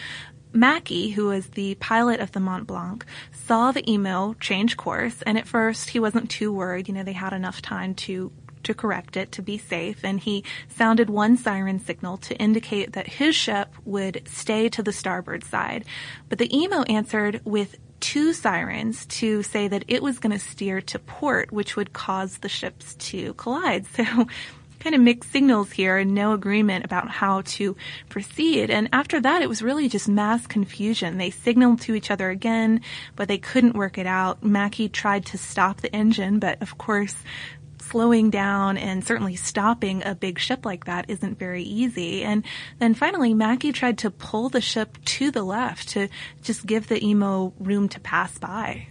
Mackey, 0.53 1.09
who 1.09 1.27
was 1.27 1.47
the 1.49 1.75
pilot 1.75 2.19
of 2.19 2.31
the 2.31 2.39
Mont 2.39 2.67
Blanc, 2.67 3.05
saw 3.31 3.71
the 3.71 3.87
Imo 3.89 4.33
change 4.39 4.77
course, 4.77 5.21
and 5.21 5.37
at 5.37 5.47
first 5.47 5.89
he 5.89 5.99
wasn't 5.99 6.29
too 6.29 6.51
worried. 6.51 6.87
You 6.87 6.93
know, 6.93 7.03
they 7.03 7.13
had 7.13 7.33
enough 7.33 7.61
time 7.61 7.93
to 7.95 8.31
to 8.67 8.73
correct 8.73 9.17
it 9.17 9.31
to 9.33 9.41
be 9.41 9.57
safe, 9.57 10.03
and 10.03 10.19
he 10.19 10.43
sounded 10.69 11.09
one 11.09 11.35
siren 11.35 11.79
signal 11.79 12.17
to 12.17 12.37
indicate 12.37 12.93
that 12.93 13.07
his 13.07 13.35
ship 13.35 13.73
would 13.83 14.21
stay 14.25 14.69
to 14.69 14.83
the 14.83 14.93
starboard 14.93 15.43
side. 15.43 15.83
But 16.29 16.37
the 16.37 16.53
Imo 16.55 16.83
answered 16.83 17.41
with 17.43 17.77
two 17.99 18.33
sirens 18.33 19.05
to 19.07 19.41
say 19.43 19.67
that 19.67 19.85
it 19.87 20.03
was 20.03 20.19
going 20.19 20.37
to 20.37 20.39
steer 20.39 20.81
to 20.81 20.99
port, 20.99 21.51
which 21.51 21.75
would 21.75 21.93
cause 21.93 22.37
the 22.37 22.49
ships 22.49 22.95
to 22.95 23.33
collide. 23.33 23.85
So 23.97 24.27
kind 24.79 24.95
of 24.95 25.01
mixed 25.01 25.31
signals 25.31 25.71
here 25.71 25.97
and 25.97 26.13
no 26.13 26.33
agreement 26.33 26.85
about 26.85 27.09
how 27.09 27.41
to 27.41 27.75
proceed. 28.09 28.69
And 28.69 28.89
after 28.93 29.19
that, 29.19 29.41
it 29.41 29.49
was 29.49 29.61
really 29.61 29.89
just 29.89 30.07
mass 30.07 30.45
confusion. 30.47 31.17
They 31.17 31.31
signaled 31.31 31.81
to 31.81 31.95
each 31.95 32.11
other 32.11 32.29
again, 32.29 32.81
but 33.15 33.27
they 33.27 33.37
couldn't 33.37 33.75
work 33.75 33.97
it 33.97 34.05
out. 34.07 34.43
Mackey 34.43 34.87
tried 34.87 35.25
to 35.27 35.37
stop 35.37 35.81
the 35.81 35.93
engine, 35.93 36.39
but 36.39 36.61
of 36.61 36.77
course, 36.77 37.15
slowing 37.89 38.29
down 38.29 38.77
and 38.77 39.03
certainly 39.03 39.35
stopping 39.35 40.03
a 40.05 40.15
big 40.15 40.39
ship 40.39 40.65
like 40.65 40.85
that 40.85 41.09
isn't 41.09 41.39
very 41.39 41.63
easy. 41.63 42.23
And 42.23 42.43
then 42.79 42.93
finally, 42.93 43.33
Mackey 43.33 43.71
tried 43.71 43.97
to 43.99 44.11
pull 44.11 44.49
the 44.49 44.61
ship 44.61 44.97
to 45.05 45.31
the 45.31 45.43
left 45.43 45.89
to 45.89 46.09
just 46.41 46.65
give 46.65 46.87
the 46.87 47.03
Imo 47.03 47.53
room 47.59 47.89
to 47.89 47.99
pass 47.99 48.37
by. 48.37 48.87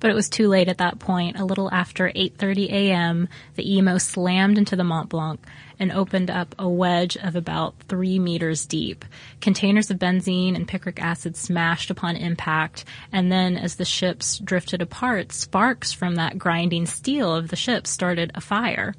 But 0.00 0.10
it 0.10 0.14
was 0.14 0.28
too 0.28 0.48
late 0.48 0.68
at 0.68 0.78
that 0.78 0.98
point. 0.98 1.38
A 1.38 1.44
little 1.44 1.70
after 1.70 2.08
8:30 2.08 2.70
a.m., 2.70 3.28
the 3.54 3.76
Imo 3.76 3.98
slammed 3.98 4.58
into 4.58 4.74
the 4.74 4.84
Mont 4.84 5.10
Blanc 5.10 5.38
and 5.78 5.92
opened 5.92 6.30
up 6.30 6.54
a 6.58 6.68
wedge 6.68 7.16
of 7.16 7.36
about 7.36 7.74
three 7.88 8.18
meters 8.18 8.66
deep. 8.66 9.04
Containers 9.40 9.90
of 9.90 9.98
benzene 9.98 10.54
and 10.54 10.68
picric 10.68 11.00
acid 11.00 11.36
smashed 11.36 11.90
upon 11.90 12.16
impact, 12.16 12.84
and 13.12 13.30
then 13.30 13.56
as 13.56 13.76
the 13.76 13.84
ships 13.84 14.38
drifted 14.38 14.82
apart, 14.82 15.32
sparks 15.32 15.92
from 15.92 16.16
that 16.16 16.38
grinding 16.38 16.86
steel 16.86 17.34
of 17.34 17.48
the 17.48 17.56
ship 17.56 17.86
started 17.86 18.30
a 18.34 18.40
fire. 18.40 18.94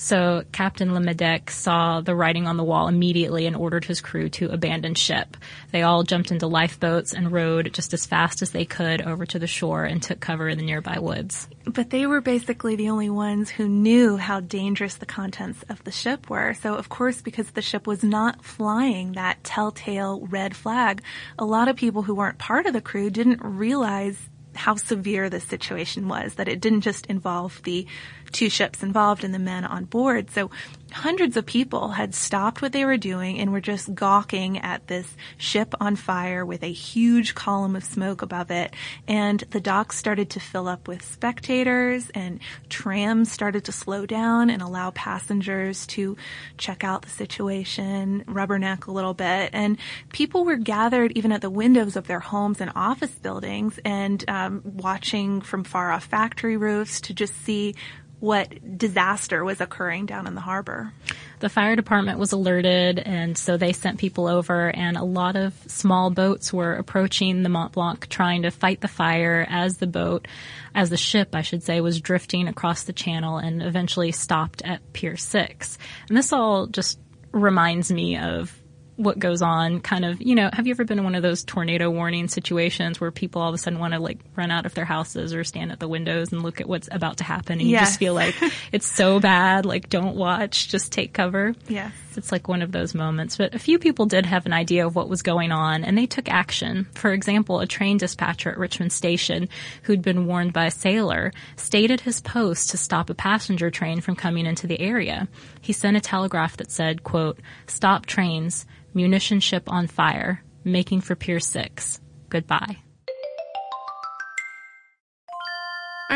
So 0.00 0.44
Captain 0.52 0.94
Le 0.94 1.00
Medec 1.00 1.50
saw 1.50 2.00
the 2.00 2.14
writing 2.14 2.46
on 2.46 2.56
the 2.56 2.62
wall 2.62 2.86
immediately 2.86 3.46
and 3.46 3.56
ordered 3.56 3.84
his 3.84 4.00
crew 4.00 4.28
to 4.30 4.48
abandon 4.48 4.94
ship. 4.94 5.36
They 5.72 5.82
all 5.82 6.04
jumped 6.04 6.30
into 6.30 6.46
lifeboats 6.46 7.12
and 7.12 7.32
rowed 7.32 7.72
just 7.72 7.92
as 7.92 8.06
fast 8.06 8.40
as 8.40 8.52
they 8.52 8.64
could 8.64 9.02
over 9.02 9.26
to 9.26 9.40
the 9.40 9.48
shore 9.48 9.82
and 9.84 10.00
took 10.00 10.20
cover 10.20 10.48
in 10.48 10.56
the 10.56 10.64
nearby 10.64 11.00
woods. 11.00 11.48
But 11.64 11.90
they 11.90 12.06
were 12.06 12.20
basically 12.20 12.76
the 12.76 12.90
only 12.90 13.10
ones 13.10 13.50
who 13.50 13.68
knew 13.68 14.16
how 14.16 14.38
dangerous 14.38 14.94
the 14.94 15.04
contents 15.04 15.64
of 15.68 15.82
the 15.82 15.90
ship 15.90 16.30
were. 16.30 16.54
So, 16.54 16.74
of 16.74 16.88
course, 16.88 17.20
because 17.20 17.50
the 17.50 17.60
ship 17.60 17.88
was 17.88 18.04
not 18.04 18.44
flying 18.44 19.12
that 19.12 19.42
telltale 19.42 20.20
red 20.26 20.54
flag, 20.54 21.02
a 21.40 21.44
lot 21.44 21.66
of 21.66 21.74
people 21.74 22.02
who 22.02 22.14
weren't 22.14 22.38
part 22.38 22.66
of 22.66 22.72
the 22.72 22.80
crew 22.80 23.10
didn't 23.10 23.42
realize 23.42 24.28
how 24.58 24.74
severe 24.74 25.30
the 25.30 25.40
situation 25.40 26.08
was, 26.08 26.34
that 26.34 26.48
it 26.48 26.60
didn't 26.60 26.82
just 26.82 27.06
involve 27.06 27.62
the 27.62 27.86
two 28.32 28.50
ships 28.50 28.82
involved 28.82 29.24
and 29.24 29.32
the 29.32 29.38
men 29.38 29.64
on 29.64 29.84
board. 29.84 30.30
So 30.30 30.50
hundreds 30.92 31.36
of 31.36 31.46
people 31.46 31.88
had 31.88 32.14
stopped 32.14 32.62
what 32.62 32.72
they 32.72 32.84
were 32.84 32.96
doing 32.96 33.38
and 33.38 33.52
were 33.52 33.60
just 33.60 33.94
gawking 33.94 34.58
at 34.58 34.86
this 34.86 35.16
ship 35.36 35.74
on 35.80 35.96
fire 35.96 36.44
with 36.44 36.62
a 36.62 36.72
huge 36.72 37.34
column 37.34 37.76
of 37.76 37.84
smoke 37.84 38.22
above 38.22 38.50
it. 38.50 38.74
And 39.06 39.40
the 39.50 39.60
docks 39.60 39.96
started 39.96 40.30
to 40.30 40.40
fill 40.40 40.68
up 40.68 40.88
with 40.88 41.04
spectators 41.04 42.10
and 42.10 42.40
trams 42.68 43.30
started 43.30 43.64
to 43.66 43.72
slow 43.72 44.06
down 44.06 44.50
and 44.50 44.62
allow 44.62 44.90
passengers 44.92 45.86
to 45.88 46.16
check 46.56 46.84
out 46.84 47.02
the 47.02 47.10
situation, 47.10 48.24
rubberneck 48.26 48.86
a 48.86 48.92
little 48.92 49.14
bit. 49.14 49.50
And 49.52 49.78
people 50.12 50.44
were 50.44 50.56
gathered 50.56 51.12
even 51.16 51.32
at 51.32 51.42
the 51.42 51.50
windows 51.50 51.96
of 51.96 52.06
their 52.06 52.20
homes 52.20 52.60
and 52.60 52.72
office 52.74 53.12
buildings 53.12 53.78
and 53.84 54.24
um, 54.28 54.62
watching 54.64 55.40
from 55.40 55.64
far 55.64 55.92
off 55.92 56.04
factory 56.04 56.56
roofs 56.56 57.00
to 57.02 57.14
just 57.14 57.34
see 57.44 57.74
what 58.20 58.78
disaster 58.78 59.44
was 59.44 59.60
occurring 59.60 60.06
down 60.06 60.26
in 60.26 60.34
the 60.34 60.40
harbor. 60.40 60.92
The 61.40 61.48
fire 61.48 61.76
department 61.76 62.18
was 62.18 62.32
alerted, 62.32 62.98
and 62.98 63.38
so 63.38 63.56
they 63.56 63.72
sent 63.72 63.98
people 63.98 64.26
over, 64.26 64.70
and 64.74 64.96
a 64.96 65.04
lot 65.04 65.36
of 65.36 65.54
small 65.68 66.10
boats 66.10 66.52
were 66.52 66.74
approaching 66.74 67.42
the 67.42 67.48
Mont 67.48 67.72
Blanc 67.72 68.08
trying 68.08 68.42
to 68.42 68.50
fight 68.50 68.80
the 68.80 68.88
fire 68.88 69.46
as 69.48 69.76
the 69.76 69.86
boat, 69.86 70.26
as 70.74 70.90
the 70.90 70.96
ship, 70.96 71.36
I 71.36 71.42
should 71.42 71.62
say, 71.62 71.80
was 71.80 72.00
drifting 72.00 72.48
across 72.48 72.84
the 72.84 72.92
channel 72.92 73.38
and 73.38 73.62
eventually 73.62 74.10
stopped 74.10 74.62
at 74.64 74.92
Pier 74.92 75.16
6. 75.16 75.78
And 76.08 76.16
this 76.16 76.32
all 76.32 76.66
just 76.66 76.98
reminds 77.30 77.92
me 77.92 78.18
of 78.18 78.57
what 78.98 79.16
goes 79.18 79.42
on 79.42 79.80
kind 79.80 80.04
of, 80.04 80.20
you 80.20 80.34
know, 80.34 80.50
have 80.52 80.66
you 80.66 80.72
ever 80.72 80.84
been 80.84 80.98
in 80.98 81.04
one 81.04 81.14
of 81.14 81.22
those 81.22 81.44
tornado 81.44 81.88
warning 81.88 82.26
situations 82.26 83.00
where 83.00 83.12
people 83.12 83.40
all 83.40 83.48
of 83.48 83.54
a 83.54 83.58
sudden 83.58 83.78
want 83.78 83.94
to 83.94 84.00
like 84.00 84.18
run 84.34 84.50
out 84.50 84.66
of 84.66 84.74
their 84.74 84.84
houses 84.84 85.32
or 85.32 85.44
stand 85.44 85.70
at 85.70 85.78
the 85.78 85.86
windows 85.86 86.32
and 86.32 86.42
look 86.42 86.60
at 86.60 86.68
what's 86.68 86.88
about 86.90 87.18
to 87.18 87.24
happen 87.24 87.60
and 87.60 87.70
you 87.70 87.78
just 87.78 87.98
feel 87.98 88.12
like 88.12 88.34
it's 88.72 88.86
so 88.86 89.20
bad, 89.20 89.64
like 89.64 89.88
don't 89.88 90.16
watch, 90.16 90.68
just 90.68 90.90
take 90.90 91.12
cover. 91.12 91.54
Yes. 91.68 91.92
It's 92.16 92.32
like 92.32 92.48
one 92.48 92.60
of 92.60 92.72
those 92.72 92.92
moments. 92.92 93.36
But 93.36 93.54
a 93.54 93.60
few 93.60 93.78
people 93.78 94.06
did 94.06 94.26
have 94.26 94.46
an 94.46 94.52
idea 94.52 94.84
of 94.84 94.96
what 94.96 95.08
was 95.08 95.22
going 95.22 95.52
on 95.52 95.84
and 95.84 95.96
they 95.96 96.06
took 96.06 96.28
action. 96.28 96.88
For 96.94 97.12
example, 97.12 97.60
a 97.60 97.66
train 97.68 97.98
dispatcher 97.98 98.50
at 98.50 98.58
Richmond 98.58 98.92
Station 98.92 99.48
who'd 99.82 100.02
been 100.02 100.26
warned 100.26 100.52
by 100.52 100.66
a 100.66 100.72
sailor 100.72 101.32
stayed 101.54 101.92
at 101.92 102.00
his 102.00 102.20
post 102.20 102.70
to 102.70 102.76
stop 102.76 103.10
a 103.10 103.14
passenger 103.14 103.70
train 103.70 104.00
from 104.00 104.16
coming 104.16 104.44
into 104.44 104.66
the 104.66 104.80
area. 104.80 105.28
He 105.60 105.72
sent 105.72 105.96
a 105.96 106.00
telegraph 106.00 106.56
that 106.56 106.72
said, 106.72 107.04
quote, 107.04 107.38
stop 107.68 108.04
trains, 108.04 108.66
munition 108.94 109.40
ship 109.40 109.70
on 109.70 109.86
fire, 109.86 110.44
making 110.64 111.02
for 111.02 111.14
Pier 111.14 111.40
6. 111.40 112.00
Goodbye. 112.28 112.78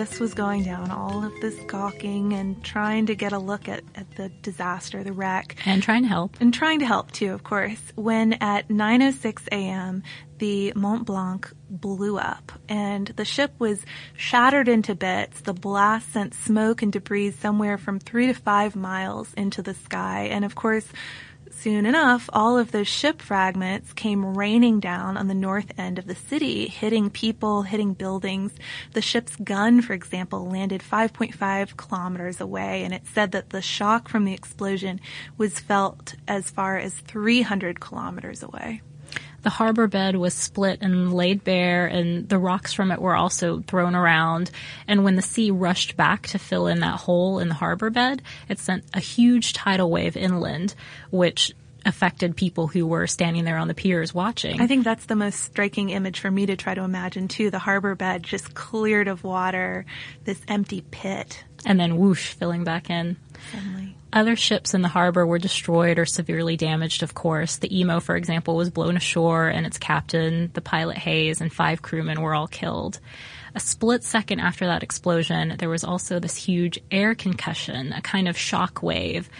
This 0.00 0.18
was 0.18 0.32
going 0.32 0.62
down, 0.62 0.90
all 0.90 1.22
of 1.22 1.40
this 1.42 1.54
gawking 1.66 2.32
and 2.32 2.64
trying 2.64 3.04
to 3.04 3.14
get 3.14 3.32
a 3.32 3.38
look 3.38 3.68
at, 3.68 3.84
at 3.94 4.10
the 4.12 4.30
disaster, 4.40 5.04
the 5.04 5.12
wreck. 5.12 5.56
And 5.66 5.82
trying 5.82 6.04
to 6.04 6.08
help. 6.08 6.38
And 6.40 6.54
trying 6.54 6.78
to 6.78 6.86
help 6.86 7.12
too, 7.12 7.34
of 7.34 7.42
course. 7.42 7.78
When 7.96 8.32
at 8.40 8.68
9.06 8.68 9.46
a.m., 9.52 10.02
the 10.38 10.72
Mont 10.74 11.04
Blanc 11.04 11.52
blew 11.68 12.16
up 12.16 12.50
and 12.66 13.08
the 13.08 13.26
ship 13.26 13.52
was 13.58 13.84
shattered 14.16 14.68
into 14.68 14.94
bits. 14.94 15.42
The 15.42 15.52
blast 15.52 16.14
sent 16.14 16.32
smoke 16.32 16.80
and 16.80 16.90
debris 16.90 17.32
somewhere 17.32 17.76
from 17.76 18.00
three 18.00 18.28
to 18.28 18.32
five 18.32 18.74
miles 18.74 19.34
into 19.34 19.60
the 19.60 19.74
sky. 19.74 20.28
And 20.30 20.46
of 20.46 20.54
course, 20.54 20.88
Soon 21.50 21.84
enough, 21.84 22.30
all 22.32 22.56
of 22.56 22.70
those 22.70 22.88
ship 22.88 23.20
fragments 23.20 23.92
came 23.92 24.36
raining 24.36 24.80
down 24.80 25.16
on 25.16 25.28
the 25.28 25.34
north 25.34 25.72
end 25.76 25.98
of 25.98 26.06
the 26.06 26.14
city, 26.14 26.68
hitting 26.68 27.10
people, 27.10 27.62
hitting 27.62 27.92
buildings. 27.92 28.52
The 28.94 29.02
ship's 29.02 29.36
gun, 29.36 29.82
for 29.82 29.92
example, 29.92 30.48
landed 30.48 30.80
5.5 30.80 31.76
kilometers 31.76 32.40
away, 32.40 32.84
and 32.84 32.94
it 32.94 33.06
said 33.12 33.32
that 33.32 33.50
the 33.50 33.60
shock 33.60 34.08
from 34.08 34.24
the 34.24 34.32
explosion 34.32 35.00
was 35.36 35.58
felt 35.58 36.14
as 36.26 36.50
far 36.50 36.78
as 36.78 36.94
300 36.94 37.80
kilometers 37.80 38.42
away 38.42 38.80
the 39.42 39.50
harbor 39.50 39.86
bed 39.86 40.16
was 40.16 40.34
split 40.34 40.78
and 40.82 41.12
laid 41.12 41.44
bare, 41.44 41.86
and 41.86 42.28
the 42.28 42.38
rocks 42.38 42.72
from 42.72 42.90
it 42.90 43.00
were 43.00 43.16
also 43.16 43.60
thrown 43.60 43.94
around. 43.94 44.50
And 44.86 45.04
when 45.04 45.16
the 45.16 45.22
sea 45.22 45.50
rushed 45.50 45.96
back 45.96 46.26
to 46.28 46.38
fill 46.38 46.66
in 46.66 46.80
that 46.80 47.00
hole 47.00 47.38
in 47.38 47.48
the 47.48 47.54
harbor 47.54 47.90
bed, 47.90 48.22
it 48.48 48.58
sent 48.58 48.84
a 48.94 49.00
huge 49.00 49.52
tidal 49.52 49.90
wave 49.90 50.16
inland, 50.16 50.74
which 51.10 51.52
affected 51.86 52.36
people 52.36 52.66
who 52.66 52.86
were 52.86 53.06
standing 53.06 53.44
there 53.44 53.56
on 53.56 53.68
the 53.68 53.74
piers 53.74 54.12
watching. 54.12 54.60
I 54.60 54.66
think 54.66 54.84
that's 54.84 55.06
the 55.06 55.16
most 55.16 55.40
striking 55.40 55.90
image 55.90 56.20
for 56.20 56.30
me 56.30 56.46
to 56.46 56.56
try 56.56 56.74
to 56.74 56.82
imagine 56.82 57.28
too. 57.28 57.50
The 57.50 57.58
harbor 57.58 57.94
bed 57.94 58.22
just 58.22 58.54
cleared 58.54 59.08
of 59.08 59.24
water, 59.24 59.86
this 60.24 60.40
empty 60.48 60.82
pit. 60.90 61.42
And 61.64 61.80
then 61.80 61.96
whoosh, 61.96 62.34
filling 62.34 62.64
back 62.64 62.90
in. 62.90 63.16
Suddenly. 63.52 63.96
Other 64.12 64.34
ships 64.34 64.74
in 64.74 64.82
the 64.82 64.88
harbor 64.88 65.24
were 65.24 65.38
destroyed 65.38 65.98
or 65.98 66.04
severely 66.04 66.56
damaged, 66.56 67.04
of 67.04 67.14
course. 67.14 67.58
The 67.58 67.80
Imo, 67.80 68.00
for 68.00 68.16
example, 68.16 68.56
was 68.56 68.70
blown 68.70 68.96
ashore 68.96 69.48
and 69.48 69.64
its 69.64 69.78
captain, 69.78 70.50
the 70.54 70.60
pilot 70.60 70.98
Hayes, 70.98 71.40
and 71.40 71.52
five 71.52 71.80
crewmen 71.80 72.20
were 72.20 72.34
all 72.34 72.48
killed. 72.48 72.98
A 73.54 73.60
split 73.60 74.02
second 74.02 74.40
after 74.40 74.66
that 74.66 74.82
explosion, 74.82 75.54
there 75.58 75.68
was 75.68 75.84
also 75.84 76.18
this 76.18 76.36
huge 76.36 76.80
air 76.90 77.14
concussion, 77.14 77.92
a 77.92 78.02
kind 78.02 78.28
of 78.28 78.36
shock 78.36 78.82
wave 78.82 79.30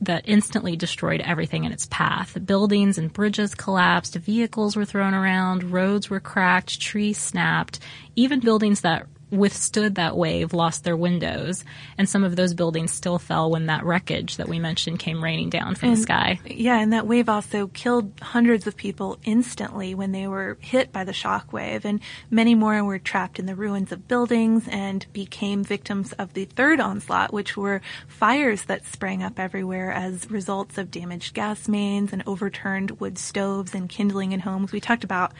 that 0.00 0.28
instantly 0.28 0.76
destroyed 0.76 1.20
everything 1.20 1.64
in 1.64 1.72
its 1.72 1.86
path. 1.86 2.36
Buildings 2.44 2.98
and 2.98 3.12
bridges 3.12 3.54
collapsed, 3.54 4.14
vehicles 4.16 4.76
were 4.76 4.84
thrown 4.84 5.14
around, 5.14 5.72
roads 5.72 6.10
were 6.10 6.20
cracked, 6.20 6.80
trees 6.80 7.18
snapped, 7.18 7.78
even 8.14 8.40
buildings 8.40 8.82
that 8.82 9.06
withstood 9.30 9.96
that 9.96 10.16
wave 10.16 10.52
lost 10.52 10.84
their 10.84 10.96
windows, 10.96 11.64
and 11.98 12.08
some 12.08 12.22
of 12.22 12.36
those 12.36 12.54
buildings 12.54 12.92
still 12.92 13.18
fell 13.18 13.50
when 13.50 13.66
that 13.66 13.84
wreckage 13.84 14.36
that 14.36 14.48
we 14.48 14.58
mentioned 14.58 14.98
came 14.98 15.22
raining 15.22 15.50
down 15.50 15.74
from 15.74 15.88
and, 15.88 15.98
the 15.98 16.02
sky. 16.02 16.40
Yeah, 16.46 16.78
and 16.78 16.92
that 16.92 17.06
wave 17.06 17.28
also 17.28 17.66
killed 17.68 18.12
hundreds 18.22 18.66
of 18.66 18.76
people 18.76 19.18
instantly 19.24 19.94
when 19.94 20.12
they 20.12 20.28
were 20.28 20.56
hit 20.60 20.92
by 20.92 21.04
the 21.04 21.12
shock 21.12 21.52
wave, 21.52 21.84
and 21.84 22.00
many 22.30 22.54
more 22.54 22.84
were 22.84 22.98
trapped 22.98 23.38
in 23.38 23.46
the 23.46 23.56
ruins 23.56 23.90
of 23.90 24.06
buildings 24.06 24.68
and 24.68 25.06
became 25.12 25.64
victims 25.64 26.12
of 26.12 26.34
the 26.34 26.44
third 26.44 26.78
onslaught, 26.78 27.32
which 27.32 27.56
were 27.56 27.80
fires 28.06 28.64
that 28.64 28.86
sprang 28.86 29.22
up 29.22 29.38
everywhere 29.38 29.90
as 29.90 30.30
results 30.30 30.78
of 30.78 30.90
damaged 30.90 31.34
gas 31.34 31.68
mains 31.68 32.12
and 32.12 32.22
overturned 32.26 33.00
wood 33.00 33.18
stoves 33.18 33.74
and 33.74 33.88
kindling 33.88 34.32
in 34.32 34.40
homes. 34.40 34.72
We 34.72 34.80
talked 34.80 35.04
about 35.04 35.32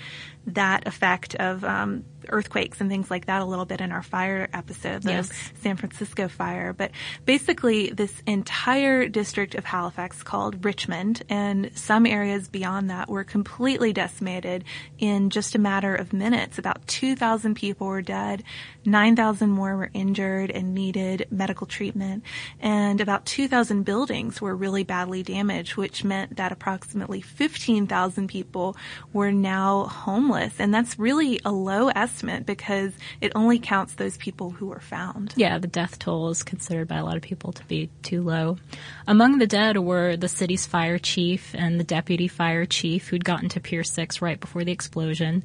that 0.47 0.87
effect 0.87 1.35
of 1.35 1.65
um, 1.65 2.05
earthquakes 2.29 2.81
and 2.81 2.89
things 2.89 3.11
like 3.11 3.27
that 3.27 3.43
a 3.43 3.45
little 3.45 3.65
bit 3.65 3.81
in 3.81 3.93
our 3.93 4.03
fire 4.03 4.49
episode, 4.53 5.03
the 5.03 5.11
yes. 5.11 5.53
San 5.61 5.77
Francisco 5.77 6.29
fire. 6.29 6.73
But 6.73 6.93
basically, 7.25 7.91
this 7.91 8.23
entire 8.27 9.09
district 9.09 9.55
of 9.55 9.65
Halifax 9.65 10.23
called 10.23 10.65
Richmond 10.65 11.23
and 11.29 11.71
some 11.75 12.07
areas 12.07 12.49
beyond 12.49 12.91
that 12.91 13.09
were 13.09 13.25
completely 13.25 13.93
decimated 13.93 14.65
in 14.99 15.31
just 15.31 15.55
a 15.55 15.59
matter 15.59 15.95
of 15.95 16.13
minutes. 16.13 16.59
About 16.59 16.87
2,000 16.87 17.55
people 17.55 17.87
were 17.87 18.03
dead. 18.03 18.43
9,000 18.87 19.51
more 19.51 19.77
were 19.77 19.91
injured 19.93 20.51
and 20.51 20.75
needed 20.75 21.27
medical 21.31 21.67
treatment. 21.67 22.25
And 22.61 23.01
about 23.01 23.27
2,000 23.27 23.83
buildings 23.83 24.41
were 24.41 24.55
really 24.55 24.85
badly 24.85 25.23
damaged, 25.23 25.77
which 25.77 26.05
meant 26.05 26.37
that 26.37 26.53
approximately 26.53 27.21
15,000 27.21 28.29
people 28.29 28.77
were 29.13 29.33
now 29.33 29.85
homeless. 29.85 30.55
And 30.59 30.73
that's 30.73 30.99
really 30.99 31.41
a 31.45 31.53
low 31.53 31.89
estimate 31.89 32.47
because 32.47 32.93
it 33.21 33.33
only 33.35 33.59
counts 33.59 33.95
those 33.95 34.17
people 34.17 34.51
who 34.51 34.67
were 34.67 34.81
found. 34.81 35.35
Yeah, 35.37 35.59
the 35.59 35.67
death 35.67 35.99
toll 35.99 36.31
is 36.31 36.43
considered 36.43 36.89
by 36.89 36.97
a 36.97 37.05
lot 37.05 37.17
of 37.17 37.23
people 37.23 37.53
to 37.53 37.65
be 37.65 37.91
too 38.03 38.23
low. 38.23 38.59
Among 39.07 39.39
the 39.39 39.47
dead 39.47 39.77
were 39.79 40.17
the 40.17 40.29
city's 40.29 40.67
fire 40.67 40.99
chief 40.99 41.55
and 41.55 41.79
the 41.79 41.85
deputy 41.85 42.29
fire 42.29 42.67
chief 42.67 43.09
who'd 43.09 43.25
gotten 43.25 43.49
to 43.51 43.61
Pier 43.61 43.85
6 43.85 44.23
right 44.23 44.39
before 44.39 44.65
the 44.65 44.73
explosion. 44.73 45.45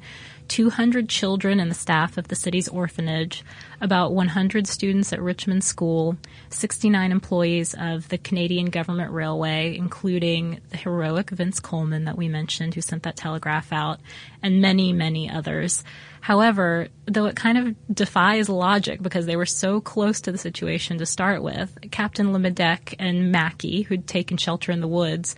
200 0.52 1.08
children 1.08 1.58
and 1.58 1.70
the 1.70 1.74
staff 1.74 2.18
of 2.18 2.28
the 2.28 2.36
city's 2.36 2.68
orphanage, 2.68 3.42
about 3.80 4.12
100 4.12 4.66
students 4.66 5.10
at 5.10 5.22
Richmond 5.22 5.64
School, 5.64 6.18
69 6.50 7.10
employees 7.10 7.74
of 7.78 8.06
the 8.10 8.18
Canadian 8.18 8.66
Government 8.66 9.12
Railway, 9.12 9.74
including 9.74 10.60
the 10.68 10.76
heroic 10.76 11.30
Vince 11.30 11.58
Coleman 11.58 12.04
that 12.04 12.18
we 12.18 12.28
mentioned, 12.28 12.74
who 12.74 12.82
sent 12.82 13.04
that 13.04 13.16
telegraph 13.16 13.72
out, 13.72 14.00
and 14.42 14.60
many, 14.60 14.92
many 14.92 15.30
others. 15.30 15.84
However, 16.20 16.88
though 17.06 17.24
it 17.24 17.34
kind 17.34 17.56
of 17.56 17.74
defies 17.94 18.50
logic 18.50 19.00
because 19.00 19.24
they 19.24 19.36
were 19.36 19.46
so 19.46 19.80
close 19.80 20.20
to 20.20 20.32
the 20.32 20.36
situation 20.36 20.98
to 20.98 21.06
start 21.06 21.42
with, 21.42 21.78
Captain 21.90 22.30
Le 22.30 22.38
Medec 22.38 22.94
and 22.98 23.32
Mackey, 23.32 23.82
who'd 23.82 24.06
taken 24.06 24.36
shelter 24.36 24.70
in 24.70 24.82
the 24.82 24.86
woods, 24.86 25.34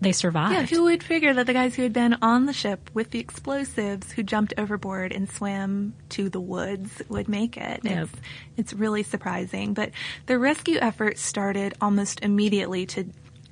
they 0.00 0.12
survived. 0.12 0.54
Yeah, 0.54 0.76
who 0.76 0.84
would 0.84 1.02
figure 1.02 1.34
that 1.34 1.46
the 1.46 1.52
guys 1.52 1.74
who 1.74 1.82
had 1.82 1.92
been 1.92 2.16
on 2.22 2.46
the 2.46 2.52
ship 2.52 2.90
with 2.94 3.10
the 3.10 3.18
explosives, 3.18 4.12
who 4.12 4.22
jumped 4.22 4.54
overboard 4.56 5.12
and 5.12 5.28
swam 5.28 5.94
to 6.10 6.28
the 6.28 6.40
woods, 6.40 7.02
would 7.08 7.28
make 7.28 7.56
it? 7.56 7.80
Yep. 7.82 8.04
It's, 8.04 8.12
it's 8.56 8.72
really 8.72 9.02
surprising. 9.02 9.74
But 9.74 9.90
the 10.26 10.38
rescue 10.38 10.78
effort 10.80 11.18
started 11.18 11.74
almost 11.80 12.22
immediately 12.22 12.86
to 12.86 13.06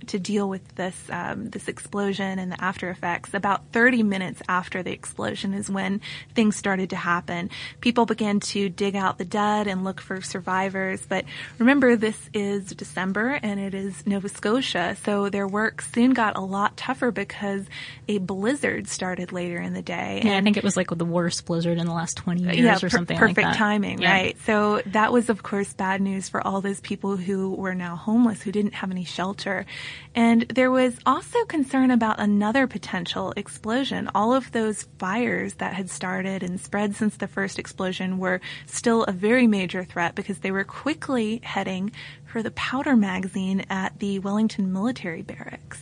to 0.09 0.19
deal 0.19 0.49
with 0.49 0.75
this 0.75 0.97
um, 1.11 1.51
this 1.51 1.69
explosion 1.69 2.39
and 2.39 2.53
the 2.53 2.63
after 2.63 2.91
effects. 2.91 3.35
About 3.35 3.63
30 3.73 4.03
minutes 4.03 4.43
after 4.49 4.83
the 4.83 4.93
explosion 4.93 5.55
is 5.55 5.71
when 5.71 6.01
things 6.35 6.57
started 6.57 6.91
to 6.91 6.97
happen. 6.97 7.51
People 7.81 8.07
began 8.07 8.41
to 8.41 8.69
dig 8.69 8.97
out 8.97 9.19
the 9.19 9.25
dead 9.25 9.67
and 9.67 9.85
look 9.85 10.01
for 10.01 10.21
survivors. 10.21 11.05
But 11.07 11.25
remember, 11.59 11.97
this 11.97 12.19
is 12.33 12.73
December 12.73 13.39
and 13.43 13.61
it 13.61 13.75
is 13.75 14.07
Nova 14.07 14.29
Scotia, 14.29 14.97
so 15.05 15.29
their 15.29 15.47
work 15.47 15.83
soon 15.83 16.13
got 16.13 16.37
a 16.37 16.41
lot 16.41 16.77
tougher 16.77 17.11
because 17.11 17.65
a 18.09 18.19
blizzard 18.19 18.89
started 18.89 19.33
later 19.33 19.61
in 19.61 19.73
the 19.73 19.83
day. 19.83 20.23
Yeah, 20.25 20.37
I 20.37 20.41
think 20.41 20.57
it 20.57 20.65
was 20.65 20.77
like 20.77 20.89
the 20.91 21.05
worst 21.05 21.45
blizzard 21.47 21.79
in 21.79 21.87
the 21.87 21.93
last 21.93 22.17
20 22.17 22.43
years 22.43 22.57
yeah, 22.57 22.79
or 22.83 22.89
something 22.89 23.17
perfect 23.17 23.47
like 23.47 23.57
timing, 23.57 24.01
yeah. 24.01 24.13
right? 24.13 24.37
So 24.45 24.83
that 24.87 25.13
was, 25.13 25.29
of 25.29 25.43
course, 25.43 25.73
bad 25.73 26.01
news 26.01 26.29
for 26.29 26.45
all 26.47 26.61
those 26.61 26.81
people 26.81 27.17
who 27.17 27.51
were 27.51 27.75
now 27.75 27.97
homeless, 27.97 28.43
who 28.43 28.53
didn't 28.53 28.75
have 28.75 28.91
any 28.91 29.05
shelter. 29.05 29.67
And 30.15 30.43
there 30.43 30.71
was 30.71 30.99
also 31.05 31.45
concern 31.45 31.91
about 31.91 32.21
another 32.21 32.67
potential 32.67 33.33
explosion. 33.37 34.11
All 34.15 34.33
of 34.33 34.53
those 34.53 34.85
fires 34.99 35.55
that 35.55 35.75
had 35.75 35.91
started 35.91 36.43
and 36.43 36.61
spread 36.61 36.97
since 36.97 37.17
the 37.17 37.29
first 37.29 37.59
explosion 37.59 38.19
were 38.19 38.41
still 38.67 39.05
a 39.05 39.13
very 39.13 39.47
major 39.47 39.85
threat 39.85 40.15
because 40.15 40.39
they 40.39 40.51
were 40.51 40.65
quickly 40.65 41.41
heading 41.43 41.93
for 42.25 42.43
the 42.43 42.51
powder 42.53 42.97
magazine 42.97 43.65
at 43.71 43.99
the 43.99 44.19
Wellington 44.19 44.73
military 44.73 45.23
barracks. 45.23 45.81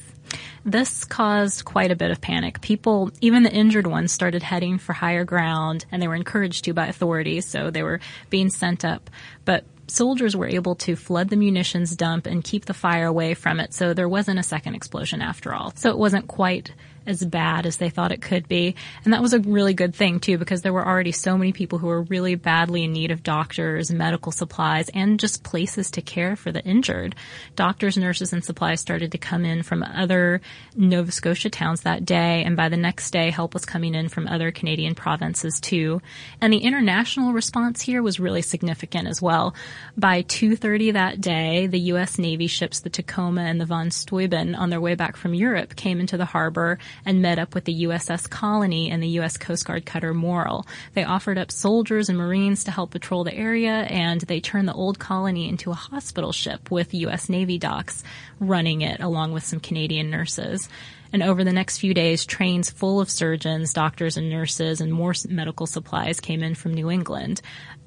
This 0.64 1.04
caused 1.04 1.64
quite 1.64 1.90
a 1.90 1.96
bit 1.96 2.10
of 2.10 2.20
panic. 2.20 2.60
People, 2.60 3.10
even 3.20 3.42
the 3.42 3.52
injured 3.52 3.86
ones, 3.86 4.12
started 4.12 4.42
heading 4.42 4.78
for 4.78 4.94
higher 4.94 5.24
ground 5.24 5.84
and 5.92 6.00
they 6.00 6.08
were 6.08 6.14
encouraged 6.14 6.64
to 6.64 6.72
by 6.72 6.86
authorities, 6.86 7.46
so 7.46 7.70
they 7.70 7.82
were 7.82 8.00
being 8.30 8.48
sent 8.48 8.84
up. 8.84 9.10
But 9.44 9.64
soldiers 9.86 10.36
were 10.36 10.48
able 10.48 10.74
to 10.76 10.96
flood 10.96 11.28
the 11.28 11.36
munitions 11.36 11.96
dump 11.96 12.26
and 12.26 12.42
keep 12.42 12.64
the 12.64 12.74
fire 12.74 13.06
away 13.06 13.34
from 13.34 13.60
it, 13.60 13.72
so 13.72 13.94
there 13.94 14.08
wasn't 14.08 14.38
a 14.38 14.42
second 14.42 14.74
explosion 14.74 15.20
after 15.22 15.54
all. 15.54 15.72
So 15.76 15.90
it 15.90 15.98
wasn't 15.98 16.28
quite 16.28 16.72
as 17.06 17.24
bad 17.24 17.66
as 17.66 17.76
they 17.76 17.90
thought 17.90 18.12
it 18.12 18.22
could 18.22 18.48
be. 18.48 18.74
And 19.04 19.12
that 19.12 19.22
was 19.22 19.32
a 19.32 19.40
really 19.40 19.74
good 19.74 19.94
thing 19.94 20.20
too, 20.20 20.38
because 20.38 20.62
there 20.62 20.72
were 20.72 20.86
already 20.86 21.12
so 21.12 21.36
many 21.36 21.52
people 21.52 21.78
who 21.78 21.86
were 21.86 22.02
really 22.02 22.34
badly 22.34 22.84
in 22.84 22.92
need 22.92 23.10
of 23.10 23.22
doctors, 23.22 23.90
medical 23.90 24.32
supplies, 24.32 24.88
and 24.90 25.20
just 25.20 25.42
places 25.42 25.90
to 25.92 26.02
care 26.02 26.36
for 26.36 26.52
the 26.52 26.64
injured. 26.64 27.14
Doctors, 27.56 27.96
nurses, 27.96 28.32
and 28.32 28.44
supplies 28.44 28.80
started 28.80 29.12
to 29.12 29.18
come 29.18 29.44
in 29.44 29.62
from 29.62 29.82
other 29.82 30.40
Nova 30.76 31.12
Scotia 31.12 31.50
towns 31.50 31.82
that 31.82 32.04
day, 32.04 32.42
and 32.44 32.56
by 32.56 32.68
the 32.68 32.76
next 32.76 33.10
day, 33.10 33.30
help 33.30 33.54
was 33.54 33.64
coming 33.64 33.94
in 33.94 34.08
from 34.08 34.26
other 34.26 34.50
Canadian 34.50 34.94
provinces 34.94 35.60
too. 35.60 36.00
And 36.40 36.52
the 36.52 36.58
international 36.58 37.32
response 37.32 37.80
here 37.80 38.02
was 38.02 38.20
really 38.20 38.42
significant 38.42 39.08
as 39.08 39.20
well. 39.20 39.54
By 39.96 40.22
2.30 40.22 40.92
that 40.94 41.20
day, 41.20 41.66
the 41.66 41.80
U.S. 41.80 42.18
Navy 42.18 42.46
ships 42.46 42.80
the 42.80 42.90
Tacoma 42.90 43.42
and 43.42 43.60
the 43.60 43.66
von 43.66 43.90
Steuben 43.90 44.54
on 44.54 44.70
their 44.70 44.80
way 44.80 44.94
back 44.94 45.16
from 45.16 45.34
Europe 45.34 45.76
came 45.76 46.00
into 46.00 46.16
the 46.16 46.24
harbor 46.24 46.78
and 47.04 47.22
met 47.22 47.38
up 47.38 47.54
with 47.54 47.64
the 47.64 47.84
USS 47.84 48.28
Colony 48.28 48.90
and 48.90 49.02
the 49.02 49.08
U.S. 49.08 49.36
Coast 49.36 49.66
Guard 49.66 49.86
cutter 49.86 50.14
Morrill. 50.14 50.66
They 50.94 51.04
offered 51.04 51.38
up 51.38 51.50
soldiers 51.50 52.08
and 52.08 52.18
Marines 52.18 52.64
to 52.64 52.70
help 52.70 52.90
patrol 52.90 53.24
the 53.24 53.34
area, 53.34 53.82
and 53.84 54.20
they 54.22 54.40
turned 54.40 54.68
the 54.68 54.74
old 54.74 54.98
colony 54.98 55.48
into 55.48 55.70
a 55.70 55.74
hospital 55.74 56.32
ship 56.32 56.70
with 56.70 56.94
U.S. 56.94 57.28
Navy 57.28 57.58
docs 57.58 58.02
running 58.40 58.82
it 58.82 59.00
along 59.00 59.32
with 59.32 59.44
some 59.44 59.60
Canadian 59.60 60.10
nurses. 60.10 60.68
And 61.14 61.22
over 61.22 61.44
the 61.44 61.52
next 61.52 61.78
few 61.78 61.94
days, 61.94 62.26
trains 62.26 62.70
full 62.70 63.00
of 63.00 63.08
surgeons, 63.08 63.72
doctors, 63.72 64.16
and 64.16 64.28
nurses 64.28 64.80
and 64.80 64.92
more 64.92 65.14
medical 65.28 65.64
supplies 65.64 66.18
came 66.18 66.42
in 66.42 66.56
from 66.56 66.74
New 66.74 66.90
England. 66.90 67.40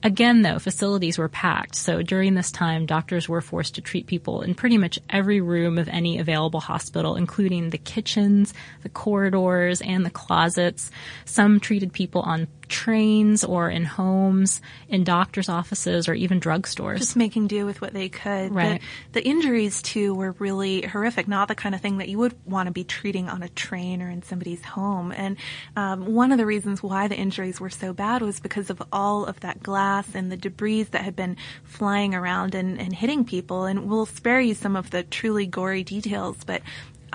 Again, 0.03 0.43
though, 0.43 0.59
facilities 0.59 1.17
were 1.17 1.27
packed, 1.27 1.73
so 1.73 2.03
during 2.03 2.35
this 2.35 2.51
time, 2.51 2.85
doctors 2.85 3.27
were 3.27 3.41
forced 3.41 3.75
to 3.75 3.81
treat 3.81 4.05
people 4.05 4.41
in 4.43 4.53
pretty 4.53 4.77
much 4.77 4.99
every 5.09 5.41
room 5.41 5.79
of 5.79 5.87
any 5.87 6.19
available 6.19 6.59
hospital, 6.59 7.15
including 7.15 7.71
the 7.71 7.79
kitchens, 7.79 8.53
the 8.83 8.89
corridors, 8.89 9.81
and 9.81 10.05
the 10.05 10.11
closets. 10.11 10.91
Some 11.25 11.59
treated 11.59 11.93
people 11.93 12.21
on 12.21 12.47
trains 12.67 13.43
or 13.43 13.69
in 13.69 13.85
homes, 13.85 14.61
in 14.89 15.03
doctor's 15.03 15.49
offices, 15.49 16.07
or 16.07 16.13
even 16.13 16.39
drugstores. 16.39 16.97
Just 16.97 17.15
making 17.15 17.47
do 17.47 17.65
with 17.65 17.81
what 17.81 17.93
they 17.93 18.09
could. 18.09 18.53
Right. 18.53 18.81
The, 19.11 19.21
the 19.21 19.27
injuries, 19.27 19.81
too, 19.81 20.13
were 20.13 20.35
really 20.39 20.81
horrific, 20.81 21.27
not 21.27 21.47
the 21.47 21.55
kind 21.55 21.75
of 21.75 21.81
thing 21.81 21.97
that 21.97 22.09
you 22.09 22.17
would 22.19 22.35
want 22.45 22.67
to 22.67 22.71
be 22.71 22.83
treating 22.83 23.29
on 23.29 23.43
a 23.43 23.49
train 23.49 24.01
or 24.01 24.09
in 24.09 24.23
somebody's 24.23 24.63
home. 24.63 25.11
And 25.11 25.37
um, 25.75 26.13
one 26.13 26.31
of 26.31 26.37
the 26.37 26.45
reasons 26.45 26.83
why 26.83 27.07
the 27.07 27.15
injuries 27.15 27.59
were 27.59 27.69
so 27.69 27.93
bad 27.93 28.21
was 28.21 28.39
because 28.39 28.69
of 28.69 28.81
all 28.91 29.25
of 29.25 29.39
that 29.41 29.63
glass 29.63 30.15
and 30.15 30.31
the 30.31 30.37
debris 30.37 30.83
that 30.83 31.03
had 31.03 31.15
been 31.15 31.37
flying 31.63 32.13
around 32.13 32.55
and, 32.55 32.79
and 32.79 32.93
hitting 32.93 33.25
people. 33.25 33.65
And 33.65 33.89
we'll 33.89 34.05
spare 34.05 34.39
you 34.39 34.53
some 34.53 34.75
of 34.75 34.89
the 34.89 35.03
truly 35.03 35.45
gory 35.45 35.83
details, 35.83 36.37
but 36.45 36.61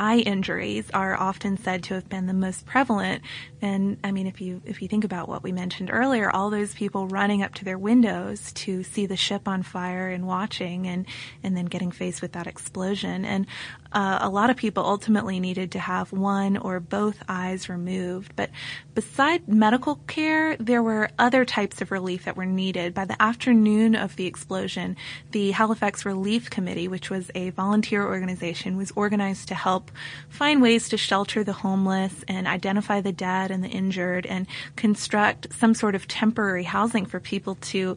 eye 0.03 0.19
injuries 0.19 0.91
are 0.93 1.15
often 1.15 1.57
said 1.57 1.85
to 1.85 1.95
have 1.95 2.09
been 2.09 2.27
the 2.27 2.35
most 2.35 2.67
prevalent. 2.67 3.23
And 3.61 3.99
I 4.03 4.11
mean, 4.11 4.27
if 4.27 4.41
you 4.41 4.61
if 4.67 4.83
you 4.83 4.88
think 4.88 5.05
about 5.05 5.29
what 5.29 5.45
we 5.45 5.53
mentioned 5.53 5.91
earlier, 5.93 6.29
all 6.29 6.51
those 6.51 6.75
people 6.75 7.07
running 7.07 7.41
up 7.45 7.55
to 7.55 7.65
their 7.65 7.79
windows 7.79 8.51
to 8.53 8.83
see 8.83 9.07
the 9.07 9.17
ship 9.17 9.47
on 9.47 9.62
fire 9.62 10.09
and 10.09 10.27
watching, 10.27 10.88
and 10.88 11.07
and 11.45 11.57
then 11.57 11.67
getting 11.67 11.93
faced 11.93 12.21
with 12.21 12.33
that 12.33 12.49
explosion. 12.49 13.25
And 13.25 13.47
uh, 13.92 14.18
a 14.22 14.28
lot 14.28 14.50
of 14.50 14.57
people 14.57 14.85
ultimately 14.85 15.38
needed 15.40 15.72
to 15.72 15.78
have 15.78 16.12
one 16.12 16.57
or 16.57 16.81
both 16.81 17.22
eyes 17.28 17.68
removed. 17.68 18.35
But 18.37 18.50
beside 18.94 19.48
medical 19.48 19.96
care, 20.07 20.57
there 20.57 20.83
were 20.83 21.11
other 21.18 21.44
types 21.44 21.81
of 21.81 21.90
relief 21.90 22.24
that 22.24 22.37
were 22.37 22.46
needed. 22.46 22.94
By 22.94 23.05
the 23.05 23.20
afternoon 23.20 23.94
of 23.94 24.16
the 24.16 24.26
explosion, 24.26 24.96
the 25.31 25.50
Halifax 25.50 26.05
Relief 26.05 26.50
Committee, 26.50 26.88
which 26.88 27.11
was 27.11 27.31
a 27.35 27.50
volunteer 27.50 28.05
organization, 28.05 28.76
was 28.76 28.92
organized 28.96 29.48
to 29.48 29.55
help 29.55 29.90
find 30.28 30.62
ways 30.62 30.88
to 30.88 30.96
shelter 30.96 31.44
the 31.44 31.52
homeless 31.52 32.24
and 32.28 32.46
identify 32.46 33.00
the 33.00 33.12
dead 33.12 33.50
and 33.50 33.62
the 33.62 33.68
injured 33.68 34.26
and 34.26 34.46
construct 34.76 35.52
some 35.55 35.74
sort 35.74 35.94
of 35.94 36.09
temporary 36.09 36.64
housing 36.64 37.07
for 37.07 37.20
people 37.20 37.57
to 37.57 37.96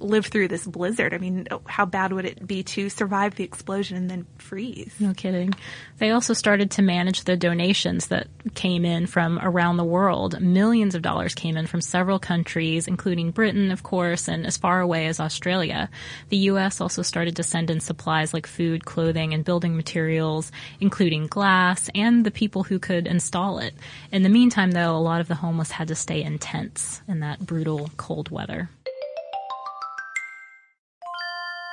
live 0.00 0.26
through 0.26 0.48
this 0.48 0.66
blizzard. 0.66 1.14
I 1.14 1.18
mean, 1.18 1.46
how 1.66 1.86
bad 1.86 2.12
would 2.12 2.24
it 2.24 2.46
be 2.46 2.62
to 2.64 2.88
survive 2.88 3.34
the 3.34 3.44
explosion 3.44 3.96
and 3.96 4.10
then 4.10 4.26
freeze? 4.38 4.94
No 5.00 5.14
kidding. 5.14 5.54
They 5.98 6.10
also 6.10 6.32
started 6.32 6.70
to 6.72 6.82
manage 6.82 7.24
the 7.24 7.36
donations 7.36 8.08
that 8.08 8.28
came 8.54 8.84
in 8.84 9.06
from 9.06 9.38
around 9.38 9.76
the 9.76 9.84
world. 9.84 10.40
Millions 10.40 10.94
of 10.94 11.02
dollars 11.02 11.34
came 11.34 11.56
in 11.56 11.66
from 11.66 11.80
several 11.80 12.18
countries, 12.18 12.88
including 12.88 13.30
Britain, 13.30 13.70
of 13.70 13.82
course, 13.82 14.28
and 14.28 14.46
as 14.46 14.56
far 14.56 14.80
away 14.80 15.06
as 15.06 15.20
Australia. 15.20 15.88
The 16.28 16.36
U.S. 16.36 16.80
also 16.80 17.02
started 17.02 17.36
to 17.36 17.42
send 17.42 17.70
in 17.70 17.80
supplies 17.80 18.34
like 18.34 18.46
food, 18.46 18.84
clothing, 18.84 19.32
and 19.34 19.44
building 19.44 19.76
materials, 19.76 20.52
including 20.80 21.26
glass, 21.26 21.88
and 21.94 22.24
the 22.24 22.30
people 22.30 22.62
who 22.62 22.78
could 22.78 23.06
install 23.06 23.58
it. 23.58 23.74
In 24.12 24.22
the 24.22 24.28
meantime, 24.28 24.72
though, 24.72 24.96
a 24.96 24.98
lot 24.98 25.20
of 25.20 25.28
the 25.28 25.34
homeless 25.34 25.70
had 25.70 25.88
to 25.88 25.94
stay 25.94 26.22
in 26.22 26.38
tents 26.38 27.02
in 27.08 27.20
that 27.20 27.40
brutal 27.40 27.90
cold 27.96 28.30
weather. 28.30 28.68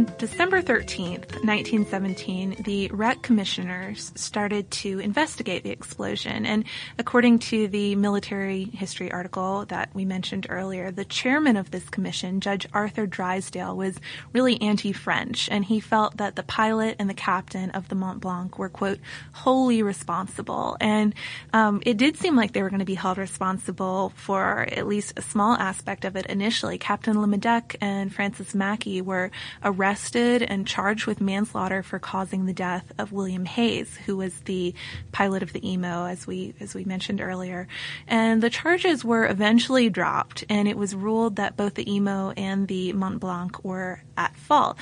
On 0.00 0.10
December 0.16 0.62
13th, 0.62 1.44
1917, 1.44 2.62
the 2.64 2.88
Wreck 2.88 3.20
commissioners 3.20 4.12
started 4.14 4.70
to 4.70 4.98
investigate 4.98 5.62
the 5.62 5.72
explosion. 5.72 6.46
And 6.46 6.64
according 6.98 7.40
to 7.50 7.68
the 7.68 7.96
military 7.96 8.64
history 8.64 9.12
article 9.12 9.66
that 9.66 9.90
we 9.92 10.06
mentioned 10.06 10.46
earlier, 10.48 10.90
the 10.90 11.04
chairman 11.04 11.58
of 11.58 11.70
this 11.70 11.86
commission, 11.90 12.40
Judge 12.40 12.66
Arthur 12.72 13.06
Drysdale, 13.06 13.76
was 13.76 14.00
really 14.32 14.58
anti-French. 14.62 15.50
And 15.50 15.66
he 15.66 15.80
felt 15.80 16.16
that 16.16 16.34
the 16.34 16.44
pilot 16.44 16.96
and 16.98 17.10
the 17.10 17.12
captain 17.12 17.68
of 17.72 17.90
the 17.90 17.94
Mont 17.94 18.22
Blanc 18.22 18.58
were, 18.58 18.70
quote, 18.70 19.00
wholly 19.32 19.82
responsible. 19.82 20.78
And 20.80 21.14
um, 21.52 21.82
it 21.84 21.98
did 21.98 22.16
seem 22.16 22.36
like 22.36 22.54
they 22.54 22.62
were 22.62 22.70
going 22.70 22.78
to 22.78 22.86
be 22.86 22.94
held 22.94 23.18
responsible 23.18 24.14
for 24.16 24.60
at 24.60 24.86
least 24.86 25.18
a 25.18 25.22
small 25.22 25.56
aspect 25.56 26.06
of 26.06 26.16
it 26.16 26.24
initially. 26.24 26.78
Captain 26.78 27.20
Le 27.20 27.26
Medec 27.26 27.76
and 27.82 28.14
Francis 28.14 28.54
Mackey 28.54 29.02
were 29.02 29.30
arrested 29.62 29.89
and 30.42 30.66
charged 30.66 31.06
with 31.06 31.20
manslaughter 31.20 31.82
for 31.82 31.98
causing 31.98 32.46
the 32.46 32.52
death 32.52 32.92
of 32.98 33.12
William 33.12 33.44
Hayes, 33.44 33.96
who 34.06 34.16
was 34.16 34.38
the 34.40 34.74
pilot 35.12 35.42
of 35.42 35.52
the 35.52 35.72
Imo, 35.72 36.06
as 36.06 36.26
we 36.26 36.54
as 36.60 36.74
we 36.74 36.84
mentioned 36.84 37.20
earlier. 37.20 37.68
And 38.06 38.42
the 38.42 38.50
charges 38.50 39.04
were 39.04 39.26
eventually 39.26 39.90
dropped, 39.90 40.44
and 40.48 40.68
it 40.68 40.76
was 40.76 40.94
ruled 40.94 41.36
that 41.36 41.56
both 41.56 41.74
the 41.74 41.90
Imo 41.96 42.32
and 42.36 42.68
the 42.68 42.92
Mont 42.92 43.20
Blanc 43.20 43.64
were 43.64 44.02
at 44.16 44.36
fault 44.36 44.76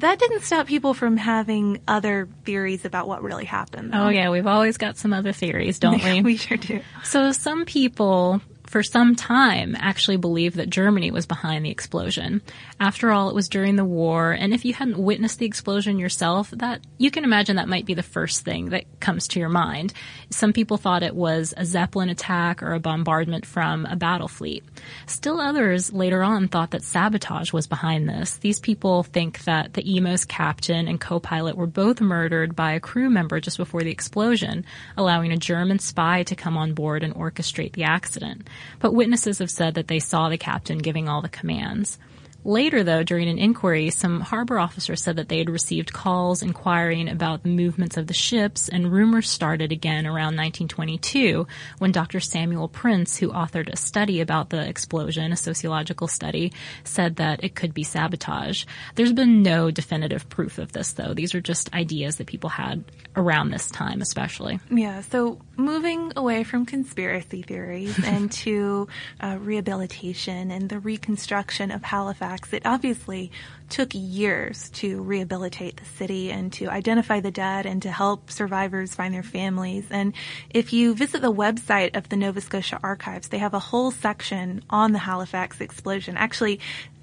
that 0.00 0.18
didn't 0.18 0.42
stop 0.42 0.66
people 0.66 0.94
from 0.94 1.16
having 1.16 1.80
other 1.88 2.28
theories 2.44 2.84
about 2.84 3.08
what 3.08 3.22
really 3.22 3.44
happened. 3.44 3.92
Though. 3.92 4.06
Oh 4.06 4.08
yeah, 4.08 4.30
we've 4.30 4.46
always 4.46 4.76
got 4.76 4.96
some 4.96 5.12
other 5.12 5.32
theories, 5.32 5.78
don't 5.78 6.02
we? 6.04 6.22
we 6.22 6.36
sure 6.36 6.56
do. 6.56 6.80
So 7.02 7.32
some 7.32 7.64
people 7.64 8.40
for 8.66 8.82
some 8.82 9.14
time 9.14 9.76
actually 9.78 10.16
believed 10.16 10.56
that 10.56 10.70
Germany 10.70 11.10
was 11.10 11.26
behind 11.26 11.64
the 11.64 11.70
explosion. 11.70 12.42
After 12.80 13.10
all, 13.10 13.30
it 13.30 13.34
was 13.34 13.48
during 13.48 13.76
the 13.76 13.84
war, 13.84 14.32
and 14.32 14.52
if 14.52 14.64
you 14.64 14.74
hadn't 14.74 14.98
witnessed 14.98 15.38
the 15.38 15.46
explosion 15.46 15.98
yourself, 15.98 16.50
that 16.50 16.80
you 16.98 17.10
can 17.10 17.24
imagine 17.24 17.56
that 17.56 17.68
might 17.68 17.86
be 17.86 17.94
the 17.94 18.02
first 18.02 18.44
thing 18.44 18.70
that 18.70 18.84
comes 19.00 19.28
to 19.28 19.40
your 19.40 19.48
mind. 19.48 19.92
Some 20.30 20.52
people 20.52 20.76
thought 20.76 21.02
it 21.02 21.14
was 21.14 21.54
a 21.56 21.64
Zeppelin 21.64 22.10
attack 22.10 22.62
or 22.62 22.74
a 22.74 22.80
bombardment 22.80 23.46
from 23.46 23.86
a 23.86 23.96
battle 23.96 24.28
fleet. 24.28 24.64
Still 25.06 25.40
others 25.40 25.92
later 25.92 26.22
on 26.22 26.48
thought 26.48 26.72
that 26.72 26.82
sabotage 26.82 27.52
was 27.52 27.66
behind 27.66 28.08
this. 28.08 28.36
These 28.38 28.60
people 28.60 29.04
think 29.04 29.44
that 29.44 29.74
the 29.74 29.96
Imo's 29.96 30.24
captain 30.24 30.88
and 30.88 31.00
co-pilot 31.00 31.56
were 31.56 31.66
both 31.66 32.00
murdered 32.00 32.56
by 32.56 32.72
a 32.72 32.80
crew 32.80 33.08
member 33.08 33.40
just 33.40 33.58
before 33.58 33.82
the 33.82 33.90
explosion, 33.90 34.64
allowing 34.96 35.32
a 35.32 35.36
German 35.36 35.78
spy 35.78 36.24
to 36.24 36.34
come 36.34 36.56
on 36.56 36.74
board 36.74 37.02
and 37.02 37.14
orchestrate 37.14 37.72
the 37.72 37.84
accident 37.84 38.48
but 38.78 38.94
witnesses 38.94 39.38
have 39.38 39.50
said 39.50 39.74
that 39.74 39.88
they 39.88 39.98
saw 39.98 40.28
the 40.28 40.38
captain 40.38 40.78
giving 40.78 41.08
all 41.08 41.22
the 41.22 41.28
commands. 41.28 41.98
Later, 42.46 42.84
though, 42.84 43.02
during 43.02 43.28
an 43.28 43.40
inquiry, 43.40 43.90
some 43.90 44.20
harbor 44.20 44.56
officers 44.56 45.02
said 45.02 45.16
that 45.16 45.28
they 45.28 45.38
had 45.38 45.50
received 45.50 45.92
calls 45.92 46.42
inquiring 46.42 47.08
about 47.08 47.42
the 47.42 47.48
movements 47.48 47.96
of 47.96 48.06
the 48.06 48.14
ships, 48.14 48.68
and 48.68 48.92
rumors 48.92 49.28
started 49.28 49.72
again 49.72 50.06
around 50.06 50.36
1922 50.36 51.48
when 51.78 51.90
Dr. 51.90 52.20
Samuel 52.20 52.68
Prince, 52.68 53.16
who 53.16 53.32
authored 53.32 53.68
a 53.68 53.76
study 53.76 54.20
about 54.20 54.50
the 54.50 54.64
explosion, 54.64 55.32
a 55.32 55.36
sociological 55.36 56.06
study, 56.06 56.52
said 56.84 57.16
that 57.16 57.42
it 57.42 57.56
could 57.56 57.74
be 57.74 57.82
sabotage. 57.82 58.64
There's 58.94 59.12
been 59.12 59.42
no 59.42 59.72
definitive 59.72 60.28
proof 60.28 60.58
of 60.58 60.70
this, 60.70 60.92
though. 60.92 61.14
These 61.14 61.34
are 61.34 61.40
just 61.40 61.74
ideas 61.74 62.18
that 62.18 62.28
people 62.28 62.50
had 62.50 62.84
around 63.16 63.50
this 63.50 63.68
time, 63.72 64.00
especially. 64.00 64.60
Yeah, 64.70 65.00
so 65.00 65.40
moving 65.56 66.12
away 66.14 66.44
from 66.44 66.64
conspiracy 66.64 67.42
theories 67.42 67.98
and 68.04 68.30
to 68.30 68.86
uh, 69.20 69.36
rehabilitation 69.40 70.52
and 70.52 70.68
the 70.68 70.78
reconstruction 70.78 71.72
of 71.72 71.82
Halifax 71.82 72.35
it 72.52 72.62
obviously 72.64 73.30
took 73.68 73.90
years 73.92 74.70
to 74.70 75.02
rehabilitate 75.02 75.76
the 75.76 75.84
city 75.84 76.30
and 76.30 76.52
to 76.54 76.68
identify 76.68 77.20
the 77.20 77.30
dead 77.30 77.66
and 77.66 77.82
to 77.82 77.90
help 77.90 78.30
survivors 78.30 78.94
find 78.94 79.12
their 79.12 79.22
families. 79.22 79.86
And 79.90 80.12
if 80.50 80.72
you 80.72 80.94
visit 80.94 81.22
the 81.22 81.32
website 81.32 81.96
of 81.96 82.08
the 82.08 82.16
Nova 82.16 82.40
Scotia 82.40 82.78
Archives, 82.82 83.28
they 83.28 83.38
have 83.38 83.54
a 83.54 83.58
whole 83.58 83.90
section 83.90 84.62
on 84.70 84.92
the 84.92 84.98
Halifax 84.98 85.60
explosion. 85.60 86.16
Actually, 86.16 86.60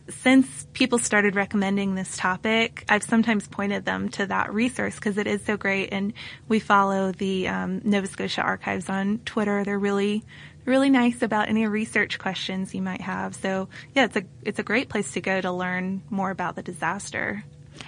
since 0.09 0.67
people 0.73 0.99
started 0.99 1.35
recommending 1.35 1.95
this 1.95 2.17
topic, 2.17 2.83
I've 2.89 3.03
sometimes 3.03 3.47
pointed 3.47 3.85
them 3.85 4.09
to 4.09 4.25
that 4.25 4.53
resource 4.53 4.95
because 4.95 5.17
it 5.17 5.27
is 5.27 5.43
so 5.45 5.55
great. 5.55 5.89
And 5.93 6.13
we 6.47 6.59
follow 6.59 7.11
the 7.11 7.47
um, 7.47 7.81
Nova 7.83 8.07
Scotia 8.07 8.41
Archives 8.41 8.89
on 8.89 9.19
Twitter. 9.19 9.63
They're 9.63 9.79
really 9.79 10.23
really 10.65 10.89
nice 10.89 11.21
about 11.21 11.49
any 11.49 11.65
research 11.67 12.19
questions 12.19 12.73
you 12.73 12.81
might 12.81 13.01
have. 13.01 13.35
So 13.35 13.69
yeah, 13.95 14.05
it's 14.05 14.15
a 14.15 14.23
it's 14.43 14.59
a 14.59 14.63
great 14.63 14.89
place 14.89 15.11
to 15.13 15.21
go 15.21 15.39
to 15.39 15.51
learn 15.51 16.01
more 16.09 16.31
about 16.31 16.55
the 16.55 16.63
disaster. 16.63 17.43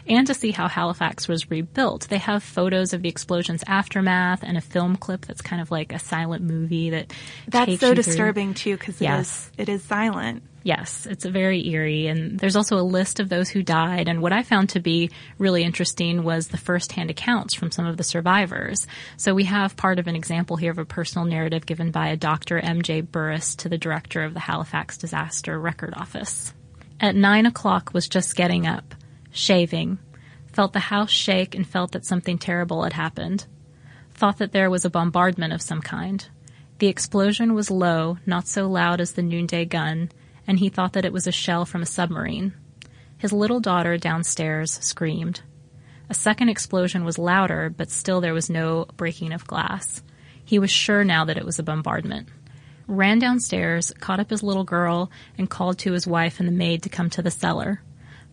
and 0.07 0.27
to 0.27 0.33
see 0.33 0.51
how 0.51 0.67
Halifax 0.67 1.27
was 1.27 1.49
rebuilt. 1.51 2.07
They 2.09 2.17
have 2.17 2.43
photos 2.43 2.93
of 2.93 3.01
the 3.01 3.09
explosion's 3.09 3.63
aftermath 3.67 4.43
and 4.43 4.57
a 4.57 4.61
film 4.61 4.95
clip 4.95 5.25
that's 5.25 5.41
kind 5.41 5.61
of 5.61 5.71
like 5.71 5.93
a 5.93 5.99
silent 5.99 6.43
movie 6.43 6.89
that 6.91 7.13
that's 7.47 7.79
so 7.79 7.93
disturbing 7.93 8.53
through. 8.53 8.73
too 8.73 8.77
because 8.77 9.01
yes. 9.01 9.51
it 9.57 9.63
is 9.63 9.69
it 9.69 9.71
is 9.73 9.83
silent. 9.83 10.43
Yes, 10.65 11.06
it's 11.06 11.23
very 11.23 11.67
eerie. 11.67 12.08
And 12.08 12.39
there's 12.39 12.56
also 12.56 12.80
a 12.80 12.82
list 12.82 13.19
of 13.19 13.30
those 13.30 13.49
who 13.49 13.62
died. 13.62 14.08
And 14.08 14.19
what 14.19 14.34
I 14.34 14.41
found 14.41 14.69
to 14.69 14.80
be 14.80 15.12
really 15.38 15.62
interesting 15.62 16.23
was 16.23 16.47
the 16.47 16.58
firsthand 16.58 17.12
accounts 17.12 17.54
from 17.54 17.69
some 17.69 17.86
of 17.86 17.97
the 17.97 18.04
survivors. 18.04 18.88
So 19.15 19.35
we 19.35 19.44
have 19.44 19.77
part 19.77 20.00
of 20.00 20.08
an 20.08 20.15
example 20.15 20.58
here 20.58 20.71
of 20.71 20.79
a 20.79 20.83
personal 20.83 21.27
narrative 21.27 21.67
given 21.67 21.92
by 21.92 22.08
a 22.08 22.17
Dr. 22.17 22.58
M.J. 22.58 23.02
Burris 23.02 23.54
to 23.58 23.69
the 23.69 23.77
director 23.77 24.23
of 24.23 24.33
the 24.33 24.39
Halifax 24.39 24.98
Disaster 24.98 25.60
Record 25.60 25.94
Office. 25.96 26.52
At 27.00 27.15
nine 27.15 27.46
o'clock 27.46 27.94
was 27.94 28.10
just 28.10 28.35
getting 28.35 28.65
up, 28.65 28.96
shaving, 29.31 30.00
felt 30.52 30.73
the 30.73 30.79
house 30.79 31.12
shake 31.12 31.54
and 31.54 31.67
felt 31.67 31.92
that 31.92 32.08
something 32.08 32.39
terrible 32.39 32.81
had 32.81 32.94
happened. 32.94 33.46
Thought 34.15 34.39
that 34.39 34.52
there 34.52 34.71
was 34.71 34.83
a 34.83 34.89
bombardment 34.89 35.54
of 35.54 35.62
some 35.62 35.81
kind. 35.81 36.27
The 36.79 36.87
explosion 36.87 37.54
was 37.54 37.69
low, 37.69 38.17
not 38.25 38.48
so 38.48 38.67
loud 38.67 39.00
as 39.00 39.12
the 39.12 39.21
noonday 39.21 39.65
gun, 39.65 40.10
and 40.48 40.60
he 40.60 40.69
thought 40.69 40.93
that 40.93 41.06
it 41.06 41.13
was 41.13 41.27
a 41.27 41.31
shell 41.31 41.65
from 41.65 41.81
a 41.81 41.85
submarine. 41.85 42.54
His 43.17 43.33
little 43.33 43.60
daughter 43.60 43.98
downstairs 43.98 44.71
screamed. 44.81 45.41
A 46.10 46.13
second 46.13 46.50
explosion 46.50 47.04
was 47.06 47.17
louder, 47.17 47.73
but 47.75 47.89
still 47.89 48.21
there 48.21 48.33
was 48.33 48.50
no 48.50 48.85
breaking 48.96 49.33
of 49.33 49.48
glass. 49.48 50.04
He 50.43 50.60
was 50.60 50.69
sure 50.69 51.04
now 51.04 51.25
that 51.25 51.37
it 51.37 51.46
was 51.46 51.58
a 51.58 51.63
bombardment. 51.63 52.29
Ran 52.87 53.17
downstairs, 53.17 53.91
caught 54.00 54.19
up 54.19 54.29
his 54.29 54.43
little 54.43 54.63
girl, 54.63 55.10
and 55.37 55.50
called 55.50 55.79
to 55.79 55.93
his 55.93 56.06
wife 56.06 56.39
and 56.39 56.48
the 56.48 56.54
maid 56.54 56.83
to 56.83 56.89
come 56.89 57.10
to 57.12 57.23
the 57.23 57.31
cellar. 57.31 57.81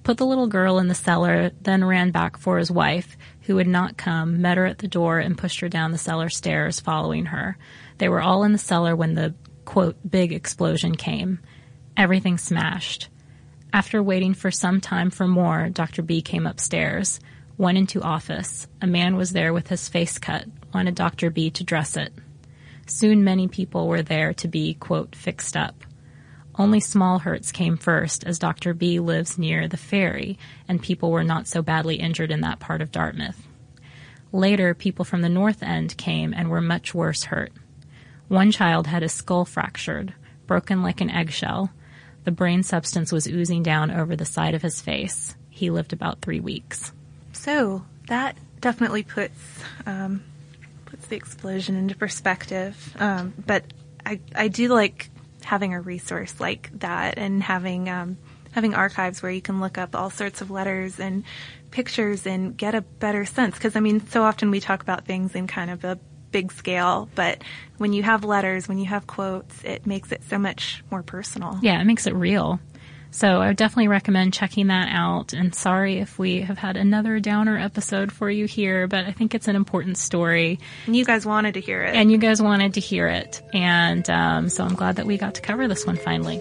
Put 0.03 0.19
the 0.19 0.27
little 0.27 0.49
girl 0.49 0.79
in 0.79 0.89
the 0.89 0.95
cellar, 0.95 1.53
then 1.63 1.85
ran 1.85 2.11
back 2.11 2.37
for 2.37 2.59
his 2.59 2.71
wife, 2.71 3.17
who 3.43 3.55
would 3.55 3.69
not 3.69 3.97
come, 3.97 4.43
met 4.43 4.59
her 4.59 4.67
at 4.67 4.79
the 4.79 4.89
door, 4.89 5.21
and 5.21 5.39
pushed 5.39 5.61
her 5.61 5.69
down 5.69 5.93
the 5.93 5.99
cellar 5.99 6.29
stairs, 6.29 6.81
following 6.81 7.27
her. 7.27 7.57
They 7.99 8.09
were 8.09 8.21
all 8.21 8.45
in 8.45 8.53
the 8.53 8.59
cellar 8.59 8.95
when 8.97 9.15
the, 9.15 9.35
quote, 9.65 9.97
big 10.09 10.33
explosion 10.33 10.97
came. 10.97 11.39
Everything 11.97 12.39
smashed. 12.39 13.09
After 13.73 14.03
waiting 14.03 14.35
for 14.35 14.51
some 14.51 14.81
time 14.81 15.11
for 15.11 15.27
more, 15.27 15.69
Dr. 15.69 16.03
B 16.03 16.21
came 16.23 16.47
upstairs, 16.47 17.21
went 17.57 17.79
into 17.79 18.03
office. 18.03 18.67
A 18.81 18.87
man 18.87 19.17
was 19.17 19.33
there 19.33 19.53
with 19.53 19.69
his 19.69 19.89
face 19.89 20.19
cut, 20.19 20.47
wanted 20.75 20.95
Dr. 20.95 21.31
B 21.31 21.51
to 21.51 21.65
dress 21.65 21.97
it. 21.97 22.13
Soon 22.87 23.25
many 23.25 23.49
people 23.49 23.89
were 23.89 24.03
there 24.03 24.35
to 24.35 24.49
be, 24.49 24.75
quote, 24.75 25.15
fixed 25.15 25.57
up. 25.57 25.85
Only 26.57 26.81
small 26.81 27.21
hurts 27.21 27.51
came 27.53 27.77
first, 27.79 28.25
as 28.25 28.39
Dr. 28.39 28.75
B 28.75 28.99
lives 28.99 29.39
near 29.39 29.69
the 29.69 29.77
ferry, 29.77 30.39
and 30.69 30.83
people 30.83 31.11
were 31.11 31.25
not 31.25 31.47
so 31.47 31.63
badly 31.63 31.97
injured 31.97 32.31
in 32.31 32.43
that 32.43 32.61
part 32.61 32.83
of 32.83 32.93
Dartmouth. 32.93 33.47
Later, 34.33 34.75
people 34.75 35.05
from 35.05 35.23
the 35.23 35.29
north 35.29 35.63
end 35.63 35.97
came 35.97 36.35
and 36.35 36.51
were 36.51 36.61
much 36.61 36.95
worse 36.95 37.25
hurt. 37.25 37.53
One 38.29 38.51
child 38.51 38.87
had 38.87 39.03
his 39.03 39.13
skull 39.13 39.45
fractured, 39.45 40.15
broken 40.47 40.83
like 40.83 41.01
an 41.01 41.11
eggshell, 41.11 41.71
the 42.25 42.31
brain 42.31 42.63
substance 42.63 43.13
was 43.13 43.27
oozing 43.27 43.63
down 43.63 43.91
over 43.91 44.17
the 44.17 44.25
side 44.25 44.55
of 44.55 44.63
his 44.63 44.81
face. 44.81 45.35
He 45.51 45.71
lived 45.71 45.93
about 45.93 46.21
three 46.21 46.41
weeks. 46.41 46.93
So 47.33 47.85
that 48.09 48.37
definitely 48.61 49.03
puts 49.03 49.39
um, 49.87 50.23
puts 50.87 51.07
the 51.07 51.17
explosion 51.17 51.77
into 51.77 51.97
perspective. 51.97 52.97
Um, 52.99 53.35
but 53.45 53.65
I 54.05 54.21
I 54.35 54.49
do 54.49 54.69
like 54.69 55.11
having 55.45 55.75
a 55.75 55.81
resource 55.81 56.39
like 56.39 56.71
that 56.81 57.19
and 57.19 57.43
having 57.43 57.89
um, 57.89 58.17
having 58.53 58.75
archives 58.75 59.23
where 59.23 59.33
you 59.33 59.43
can 59.43 59.61
look 59.61 59.79
up 59.79 59.97
all 59.97 60.11
sorts 60.11 60.41
of 60.41 60.51
letters 60.51 61.01
and 61.01 61.25
pictures 61.71 62.27
and 62.27 62.57
get 62.57 62.75
a 62.75 62.81
better 62.83 63.25
sense. 63.25 63.55
Because 63.55 63.77
I 63.77 63.81
mean, 63.81 64.07
so 64.09 64.23
often 64.23 64.51
we 64.51 64.61
talk 64.61 64.83
about 64.83 65.05
things 65.05 65.35
in 65.35 65.47
kind 65.47 65.71
of 65.71 65.85
a 65.85 65.99
big 66.33 66.51
scale, 66.51 67.09
but 67.15 67.43
when 67.79 67.93
you 67.93 68.03
have 68.03 68.25
letters, 68.25 68.69
when 68.69 68.79
you 68.79 68.87
have 68.87 69.07
quotes, 69.07 69.63
it 69.65 69.87
makes 69.87 70.11
it 70.11 70.23
so 70.29 70.39
much 70.39 70.83
more 70.91 71.03
personal. 71.03 71.59
Yeah, 71.63 71.81
it 71.81 71.85
makes 71.85 72.07
it 72.07 72.15
real. 72.15 72.59
So 73.15 73.43
I 73.43 73.49
would 73.49 73.59
definitely 73.59 73.89
recommend 73.89 74.33
checking 74.33 74.69
that 74.69 74.89
out. 74.91 75.35
And 75.35 75.55
sorry 75.55 75.99
if 75.99 76.19
we 76.19 76.41
have 76.41 76.57
had 76.57 76.79
another 76.79 77.21
downer 77.21 77.59
episode 77.59 78.11
for 78.11 78.31
you 78.31 78.47
here, 78.47 78.87
but 78.89 79.05
I 79.05 79.13
think 79.13 79.35
it's 79.35 79.49
an 79.49 79.57
important 79.57 79.99
story. 79.99 80.59
And 80.87 80.97
you 80.97 81.05
guys 81.05 81.27
wanted 81.27 81.55
to 81.55 81.61
hear 81.61 81.83
it. 81.83 81.95
And 81.95 82.11
you 82.11 82.17
guys 82.17 82.41
wanted 82.41 82.75
to 82.75 82.81
hear 82.81 83.09
it. 83.09 83.43
And 83.53 84.09
um, 84.09 84.49
so 84.49 84.65
I'm 84.65 84.75
glad 84.75 84.97
that 84.97 85.05
we 85.05 85.19
got 85.19 85.35
to 85.35 85.43
cover 85.43 85.69
this 85.69 85.87
one 85.87 85.97
finally. 85.97 86.41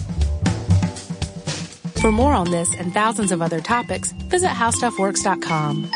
For 2.01 2.11
more 2.11 2.33
on 2.33 2.49
this 2.49 2.73
and 2.79 2.91
thousands 2.91 3.31
of 3.31 3.43
other 3.43 3.59
topics, 3.59 4.11
visit 4.11 4.49
howstuffworks.com. 4.49 5.91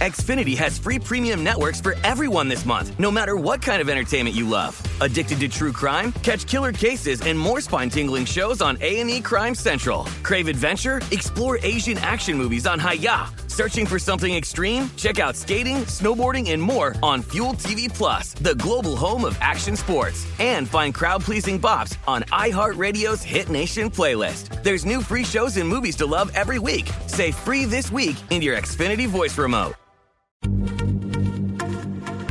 Xfinity 0.00 0.56
has 0.56 0.78
free 0.80 0.98
premium 0.98 1.44
networks 1.44 1.80
for 1.80 1.94
everyone 2.02 2.48
this 2.48 2.66
month, 2.66 2.98
no 2.98 3.08
matter 3.08 3.36
what 3.36 3.62
kind 3.62 3.80
of 3.80 3.88
entertainment 3.88 4.34
you 4.34 4.48
love. 4.48 4.82
Addicted 5.00 5.38
to 5.38 5.48
true 5.48 5.70
crime? 5.70 6.10
Catch 6.24 6.48
killer 6.48 6.72
cases 6.72 7.20
and 7.20 7.38
more 7.38 7.60
spine-tingling 7.60 8.24
shows 8.24 8.60
on 8.60 8.78
A&E 8.80 9.20
Crime 9.20 9.54
Central. 9.54 10.06
Crave 10.24 10.48
adventure? 10.48 11.00
Explore 11.12 11.60
Asian 11.62 11.98
action 11.98 12.36
movies 12.36 12.66
on 12.66 12.80
Hi-YAH. 12.80 13.41
Searching 13.52 13.84
for 13.84 13.98
something 13.98 14.34
extreme? 14.34 14.88
Check 14.96 15.18
out 15.18 15.36
skating, 15.36 15.84
snowboarding, 15.84 16.52
and 16.52 16.62
more 16.62 16.94
on 17.02 17.20
Fuel 17.32 17.52
TV 17.52 17.86
Plus, 17.86 18.32
the 18.32 18.54
global 18.54 18.96
home 18.96 19.26
of 19.26 19.36
action 19.42 19.76
sports. 19.76 20.26
And 20.38 20.66
find 20.66 20.94
crowd-pleasing 20.94 21.60
bops 21.60 21.94
on 22.08 22.22
iHeartRadio's 22.32 23.22
Hit 23.22 23.50
Nation 23.50 23.90
playlist. 23.90 24.62
There's 24.62 24.86
new 24.86 25.02
free 25.02 25.22
shows 25.22 25.58
and 25.58 25.68
movies 25.68 25.96
to 25.96 26.06
love 26.06 26.32
every 26.34 26.58
week. 26.58 26.88
Say 27.08 27.30
free 27.30 27.66
this 27.66 27.92
week 27.92 28.16
in 28.30 28.40
your 28.40 28.56
Xfinity 28.56 29.06
voice 29.06 29.36
remote. 29.36 29.74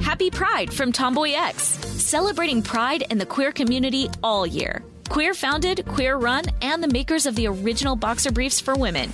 Happy 0.01 0.31
Pride 0.31 0.73
from 0.73 0.91
Tomboy 0.91 1.33
X, 1.35 1.63
celebrating 2.01 2.63
pride 2.63 3.03
and 3.11 3.21
the 3.21 3.27
queer 3.27 3.51
community 3.51 4.09
all 4.23 4.47
year. 4.47 4.81
Queer 5.09 5.35
founded, 5.35 5.85
queer 5.87 6.15
run, 6.17 6.45
and 6.63 6.81
the 6.81 6.87
makers 6.87 7.27
of 7.27 7.35
the 7.35 7.45
original 7.45 7.95
boxer 7.95 8.31
briefs 8.31 8.59
for 8.59 8.75
women, 8.75 9.13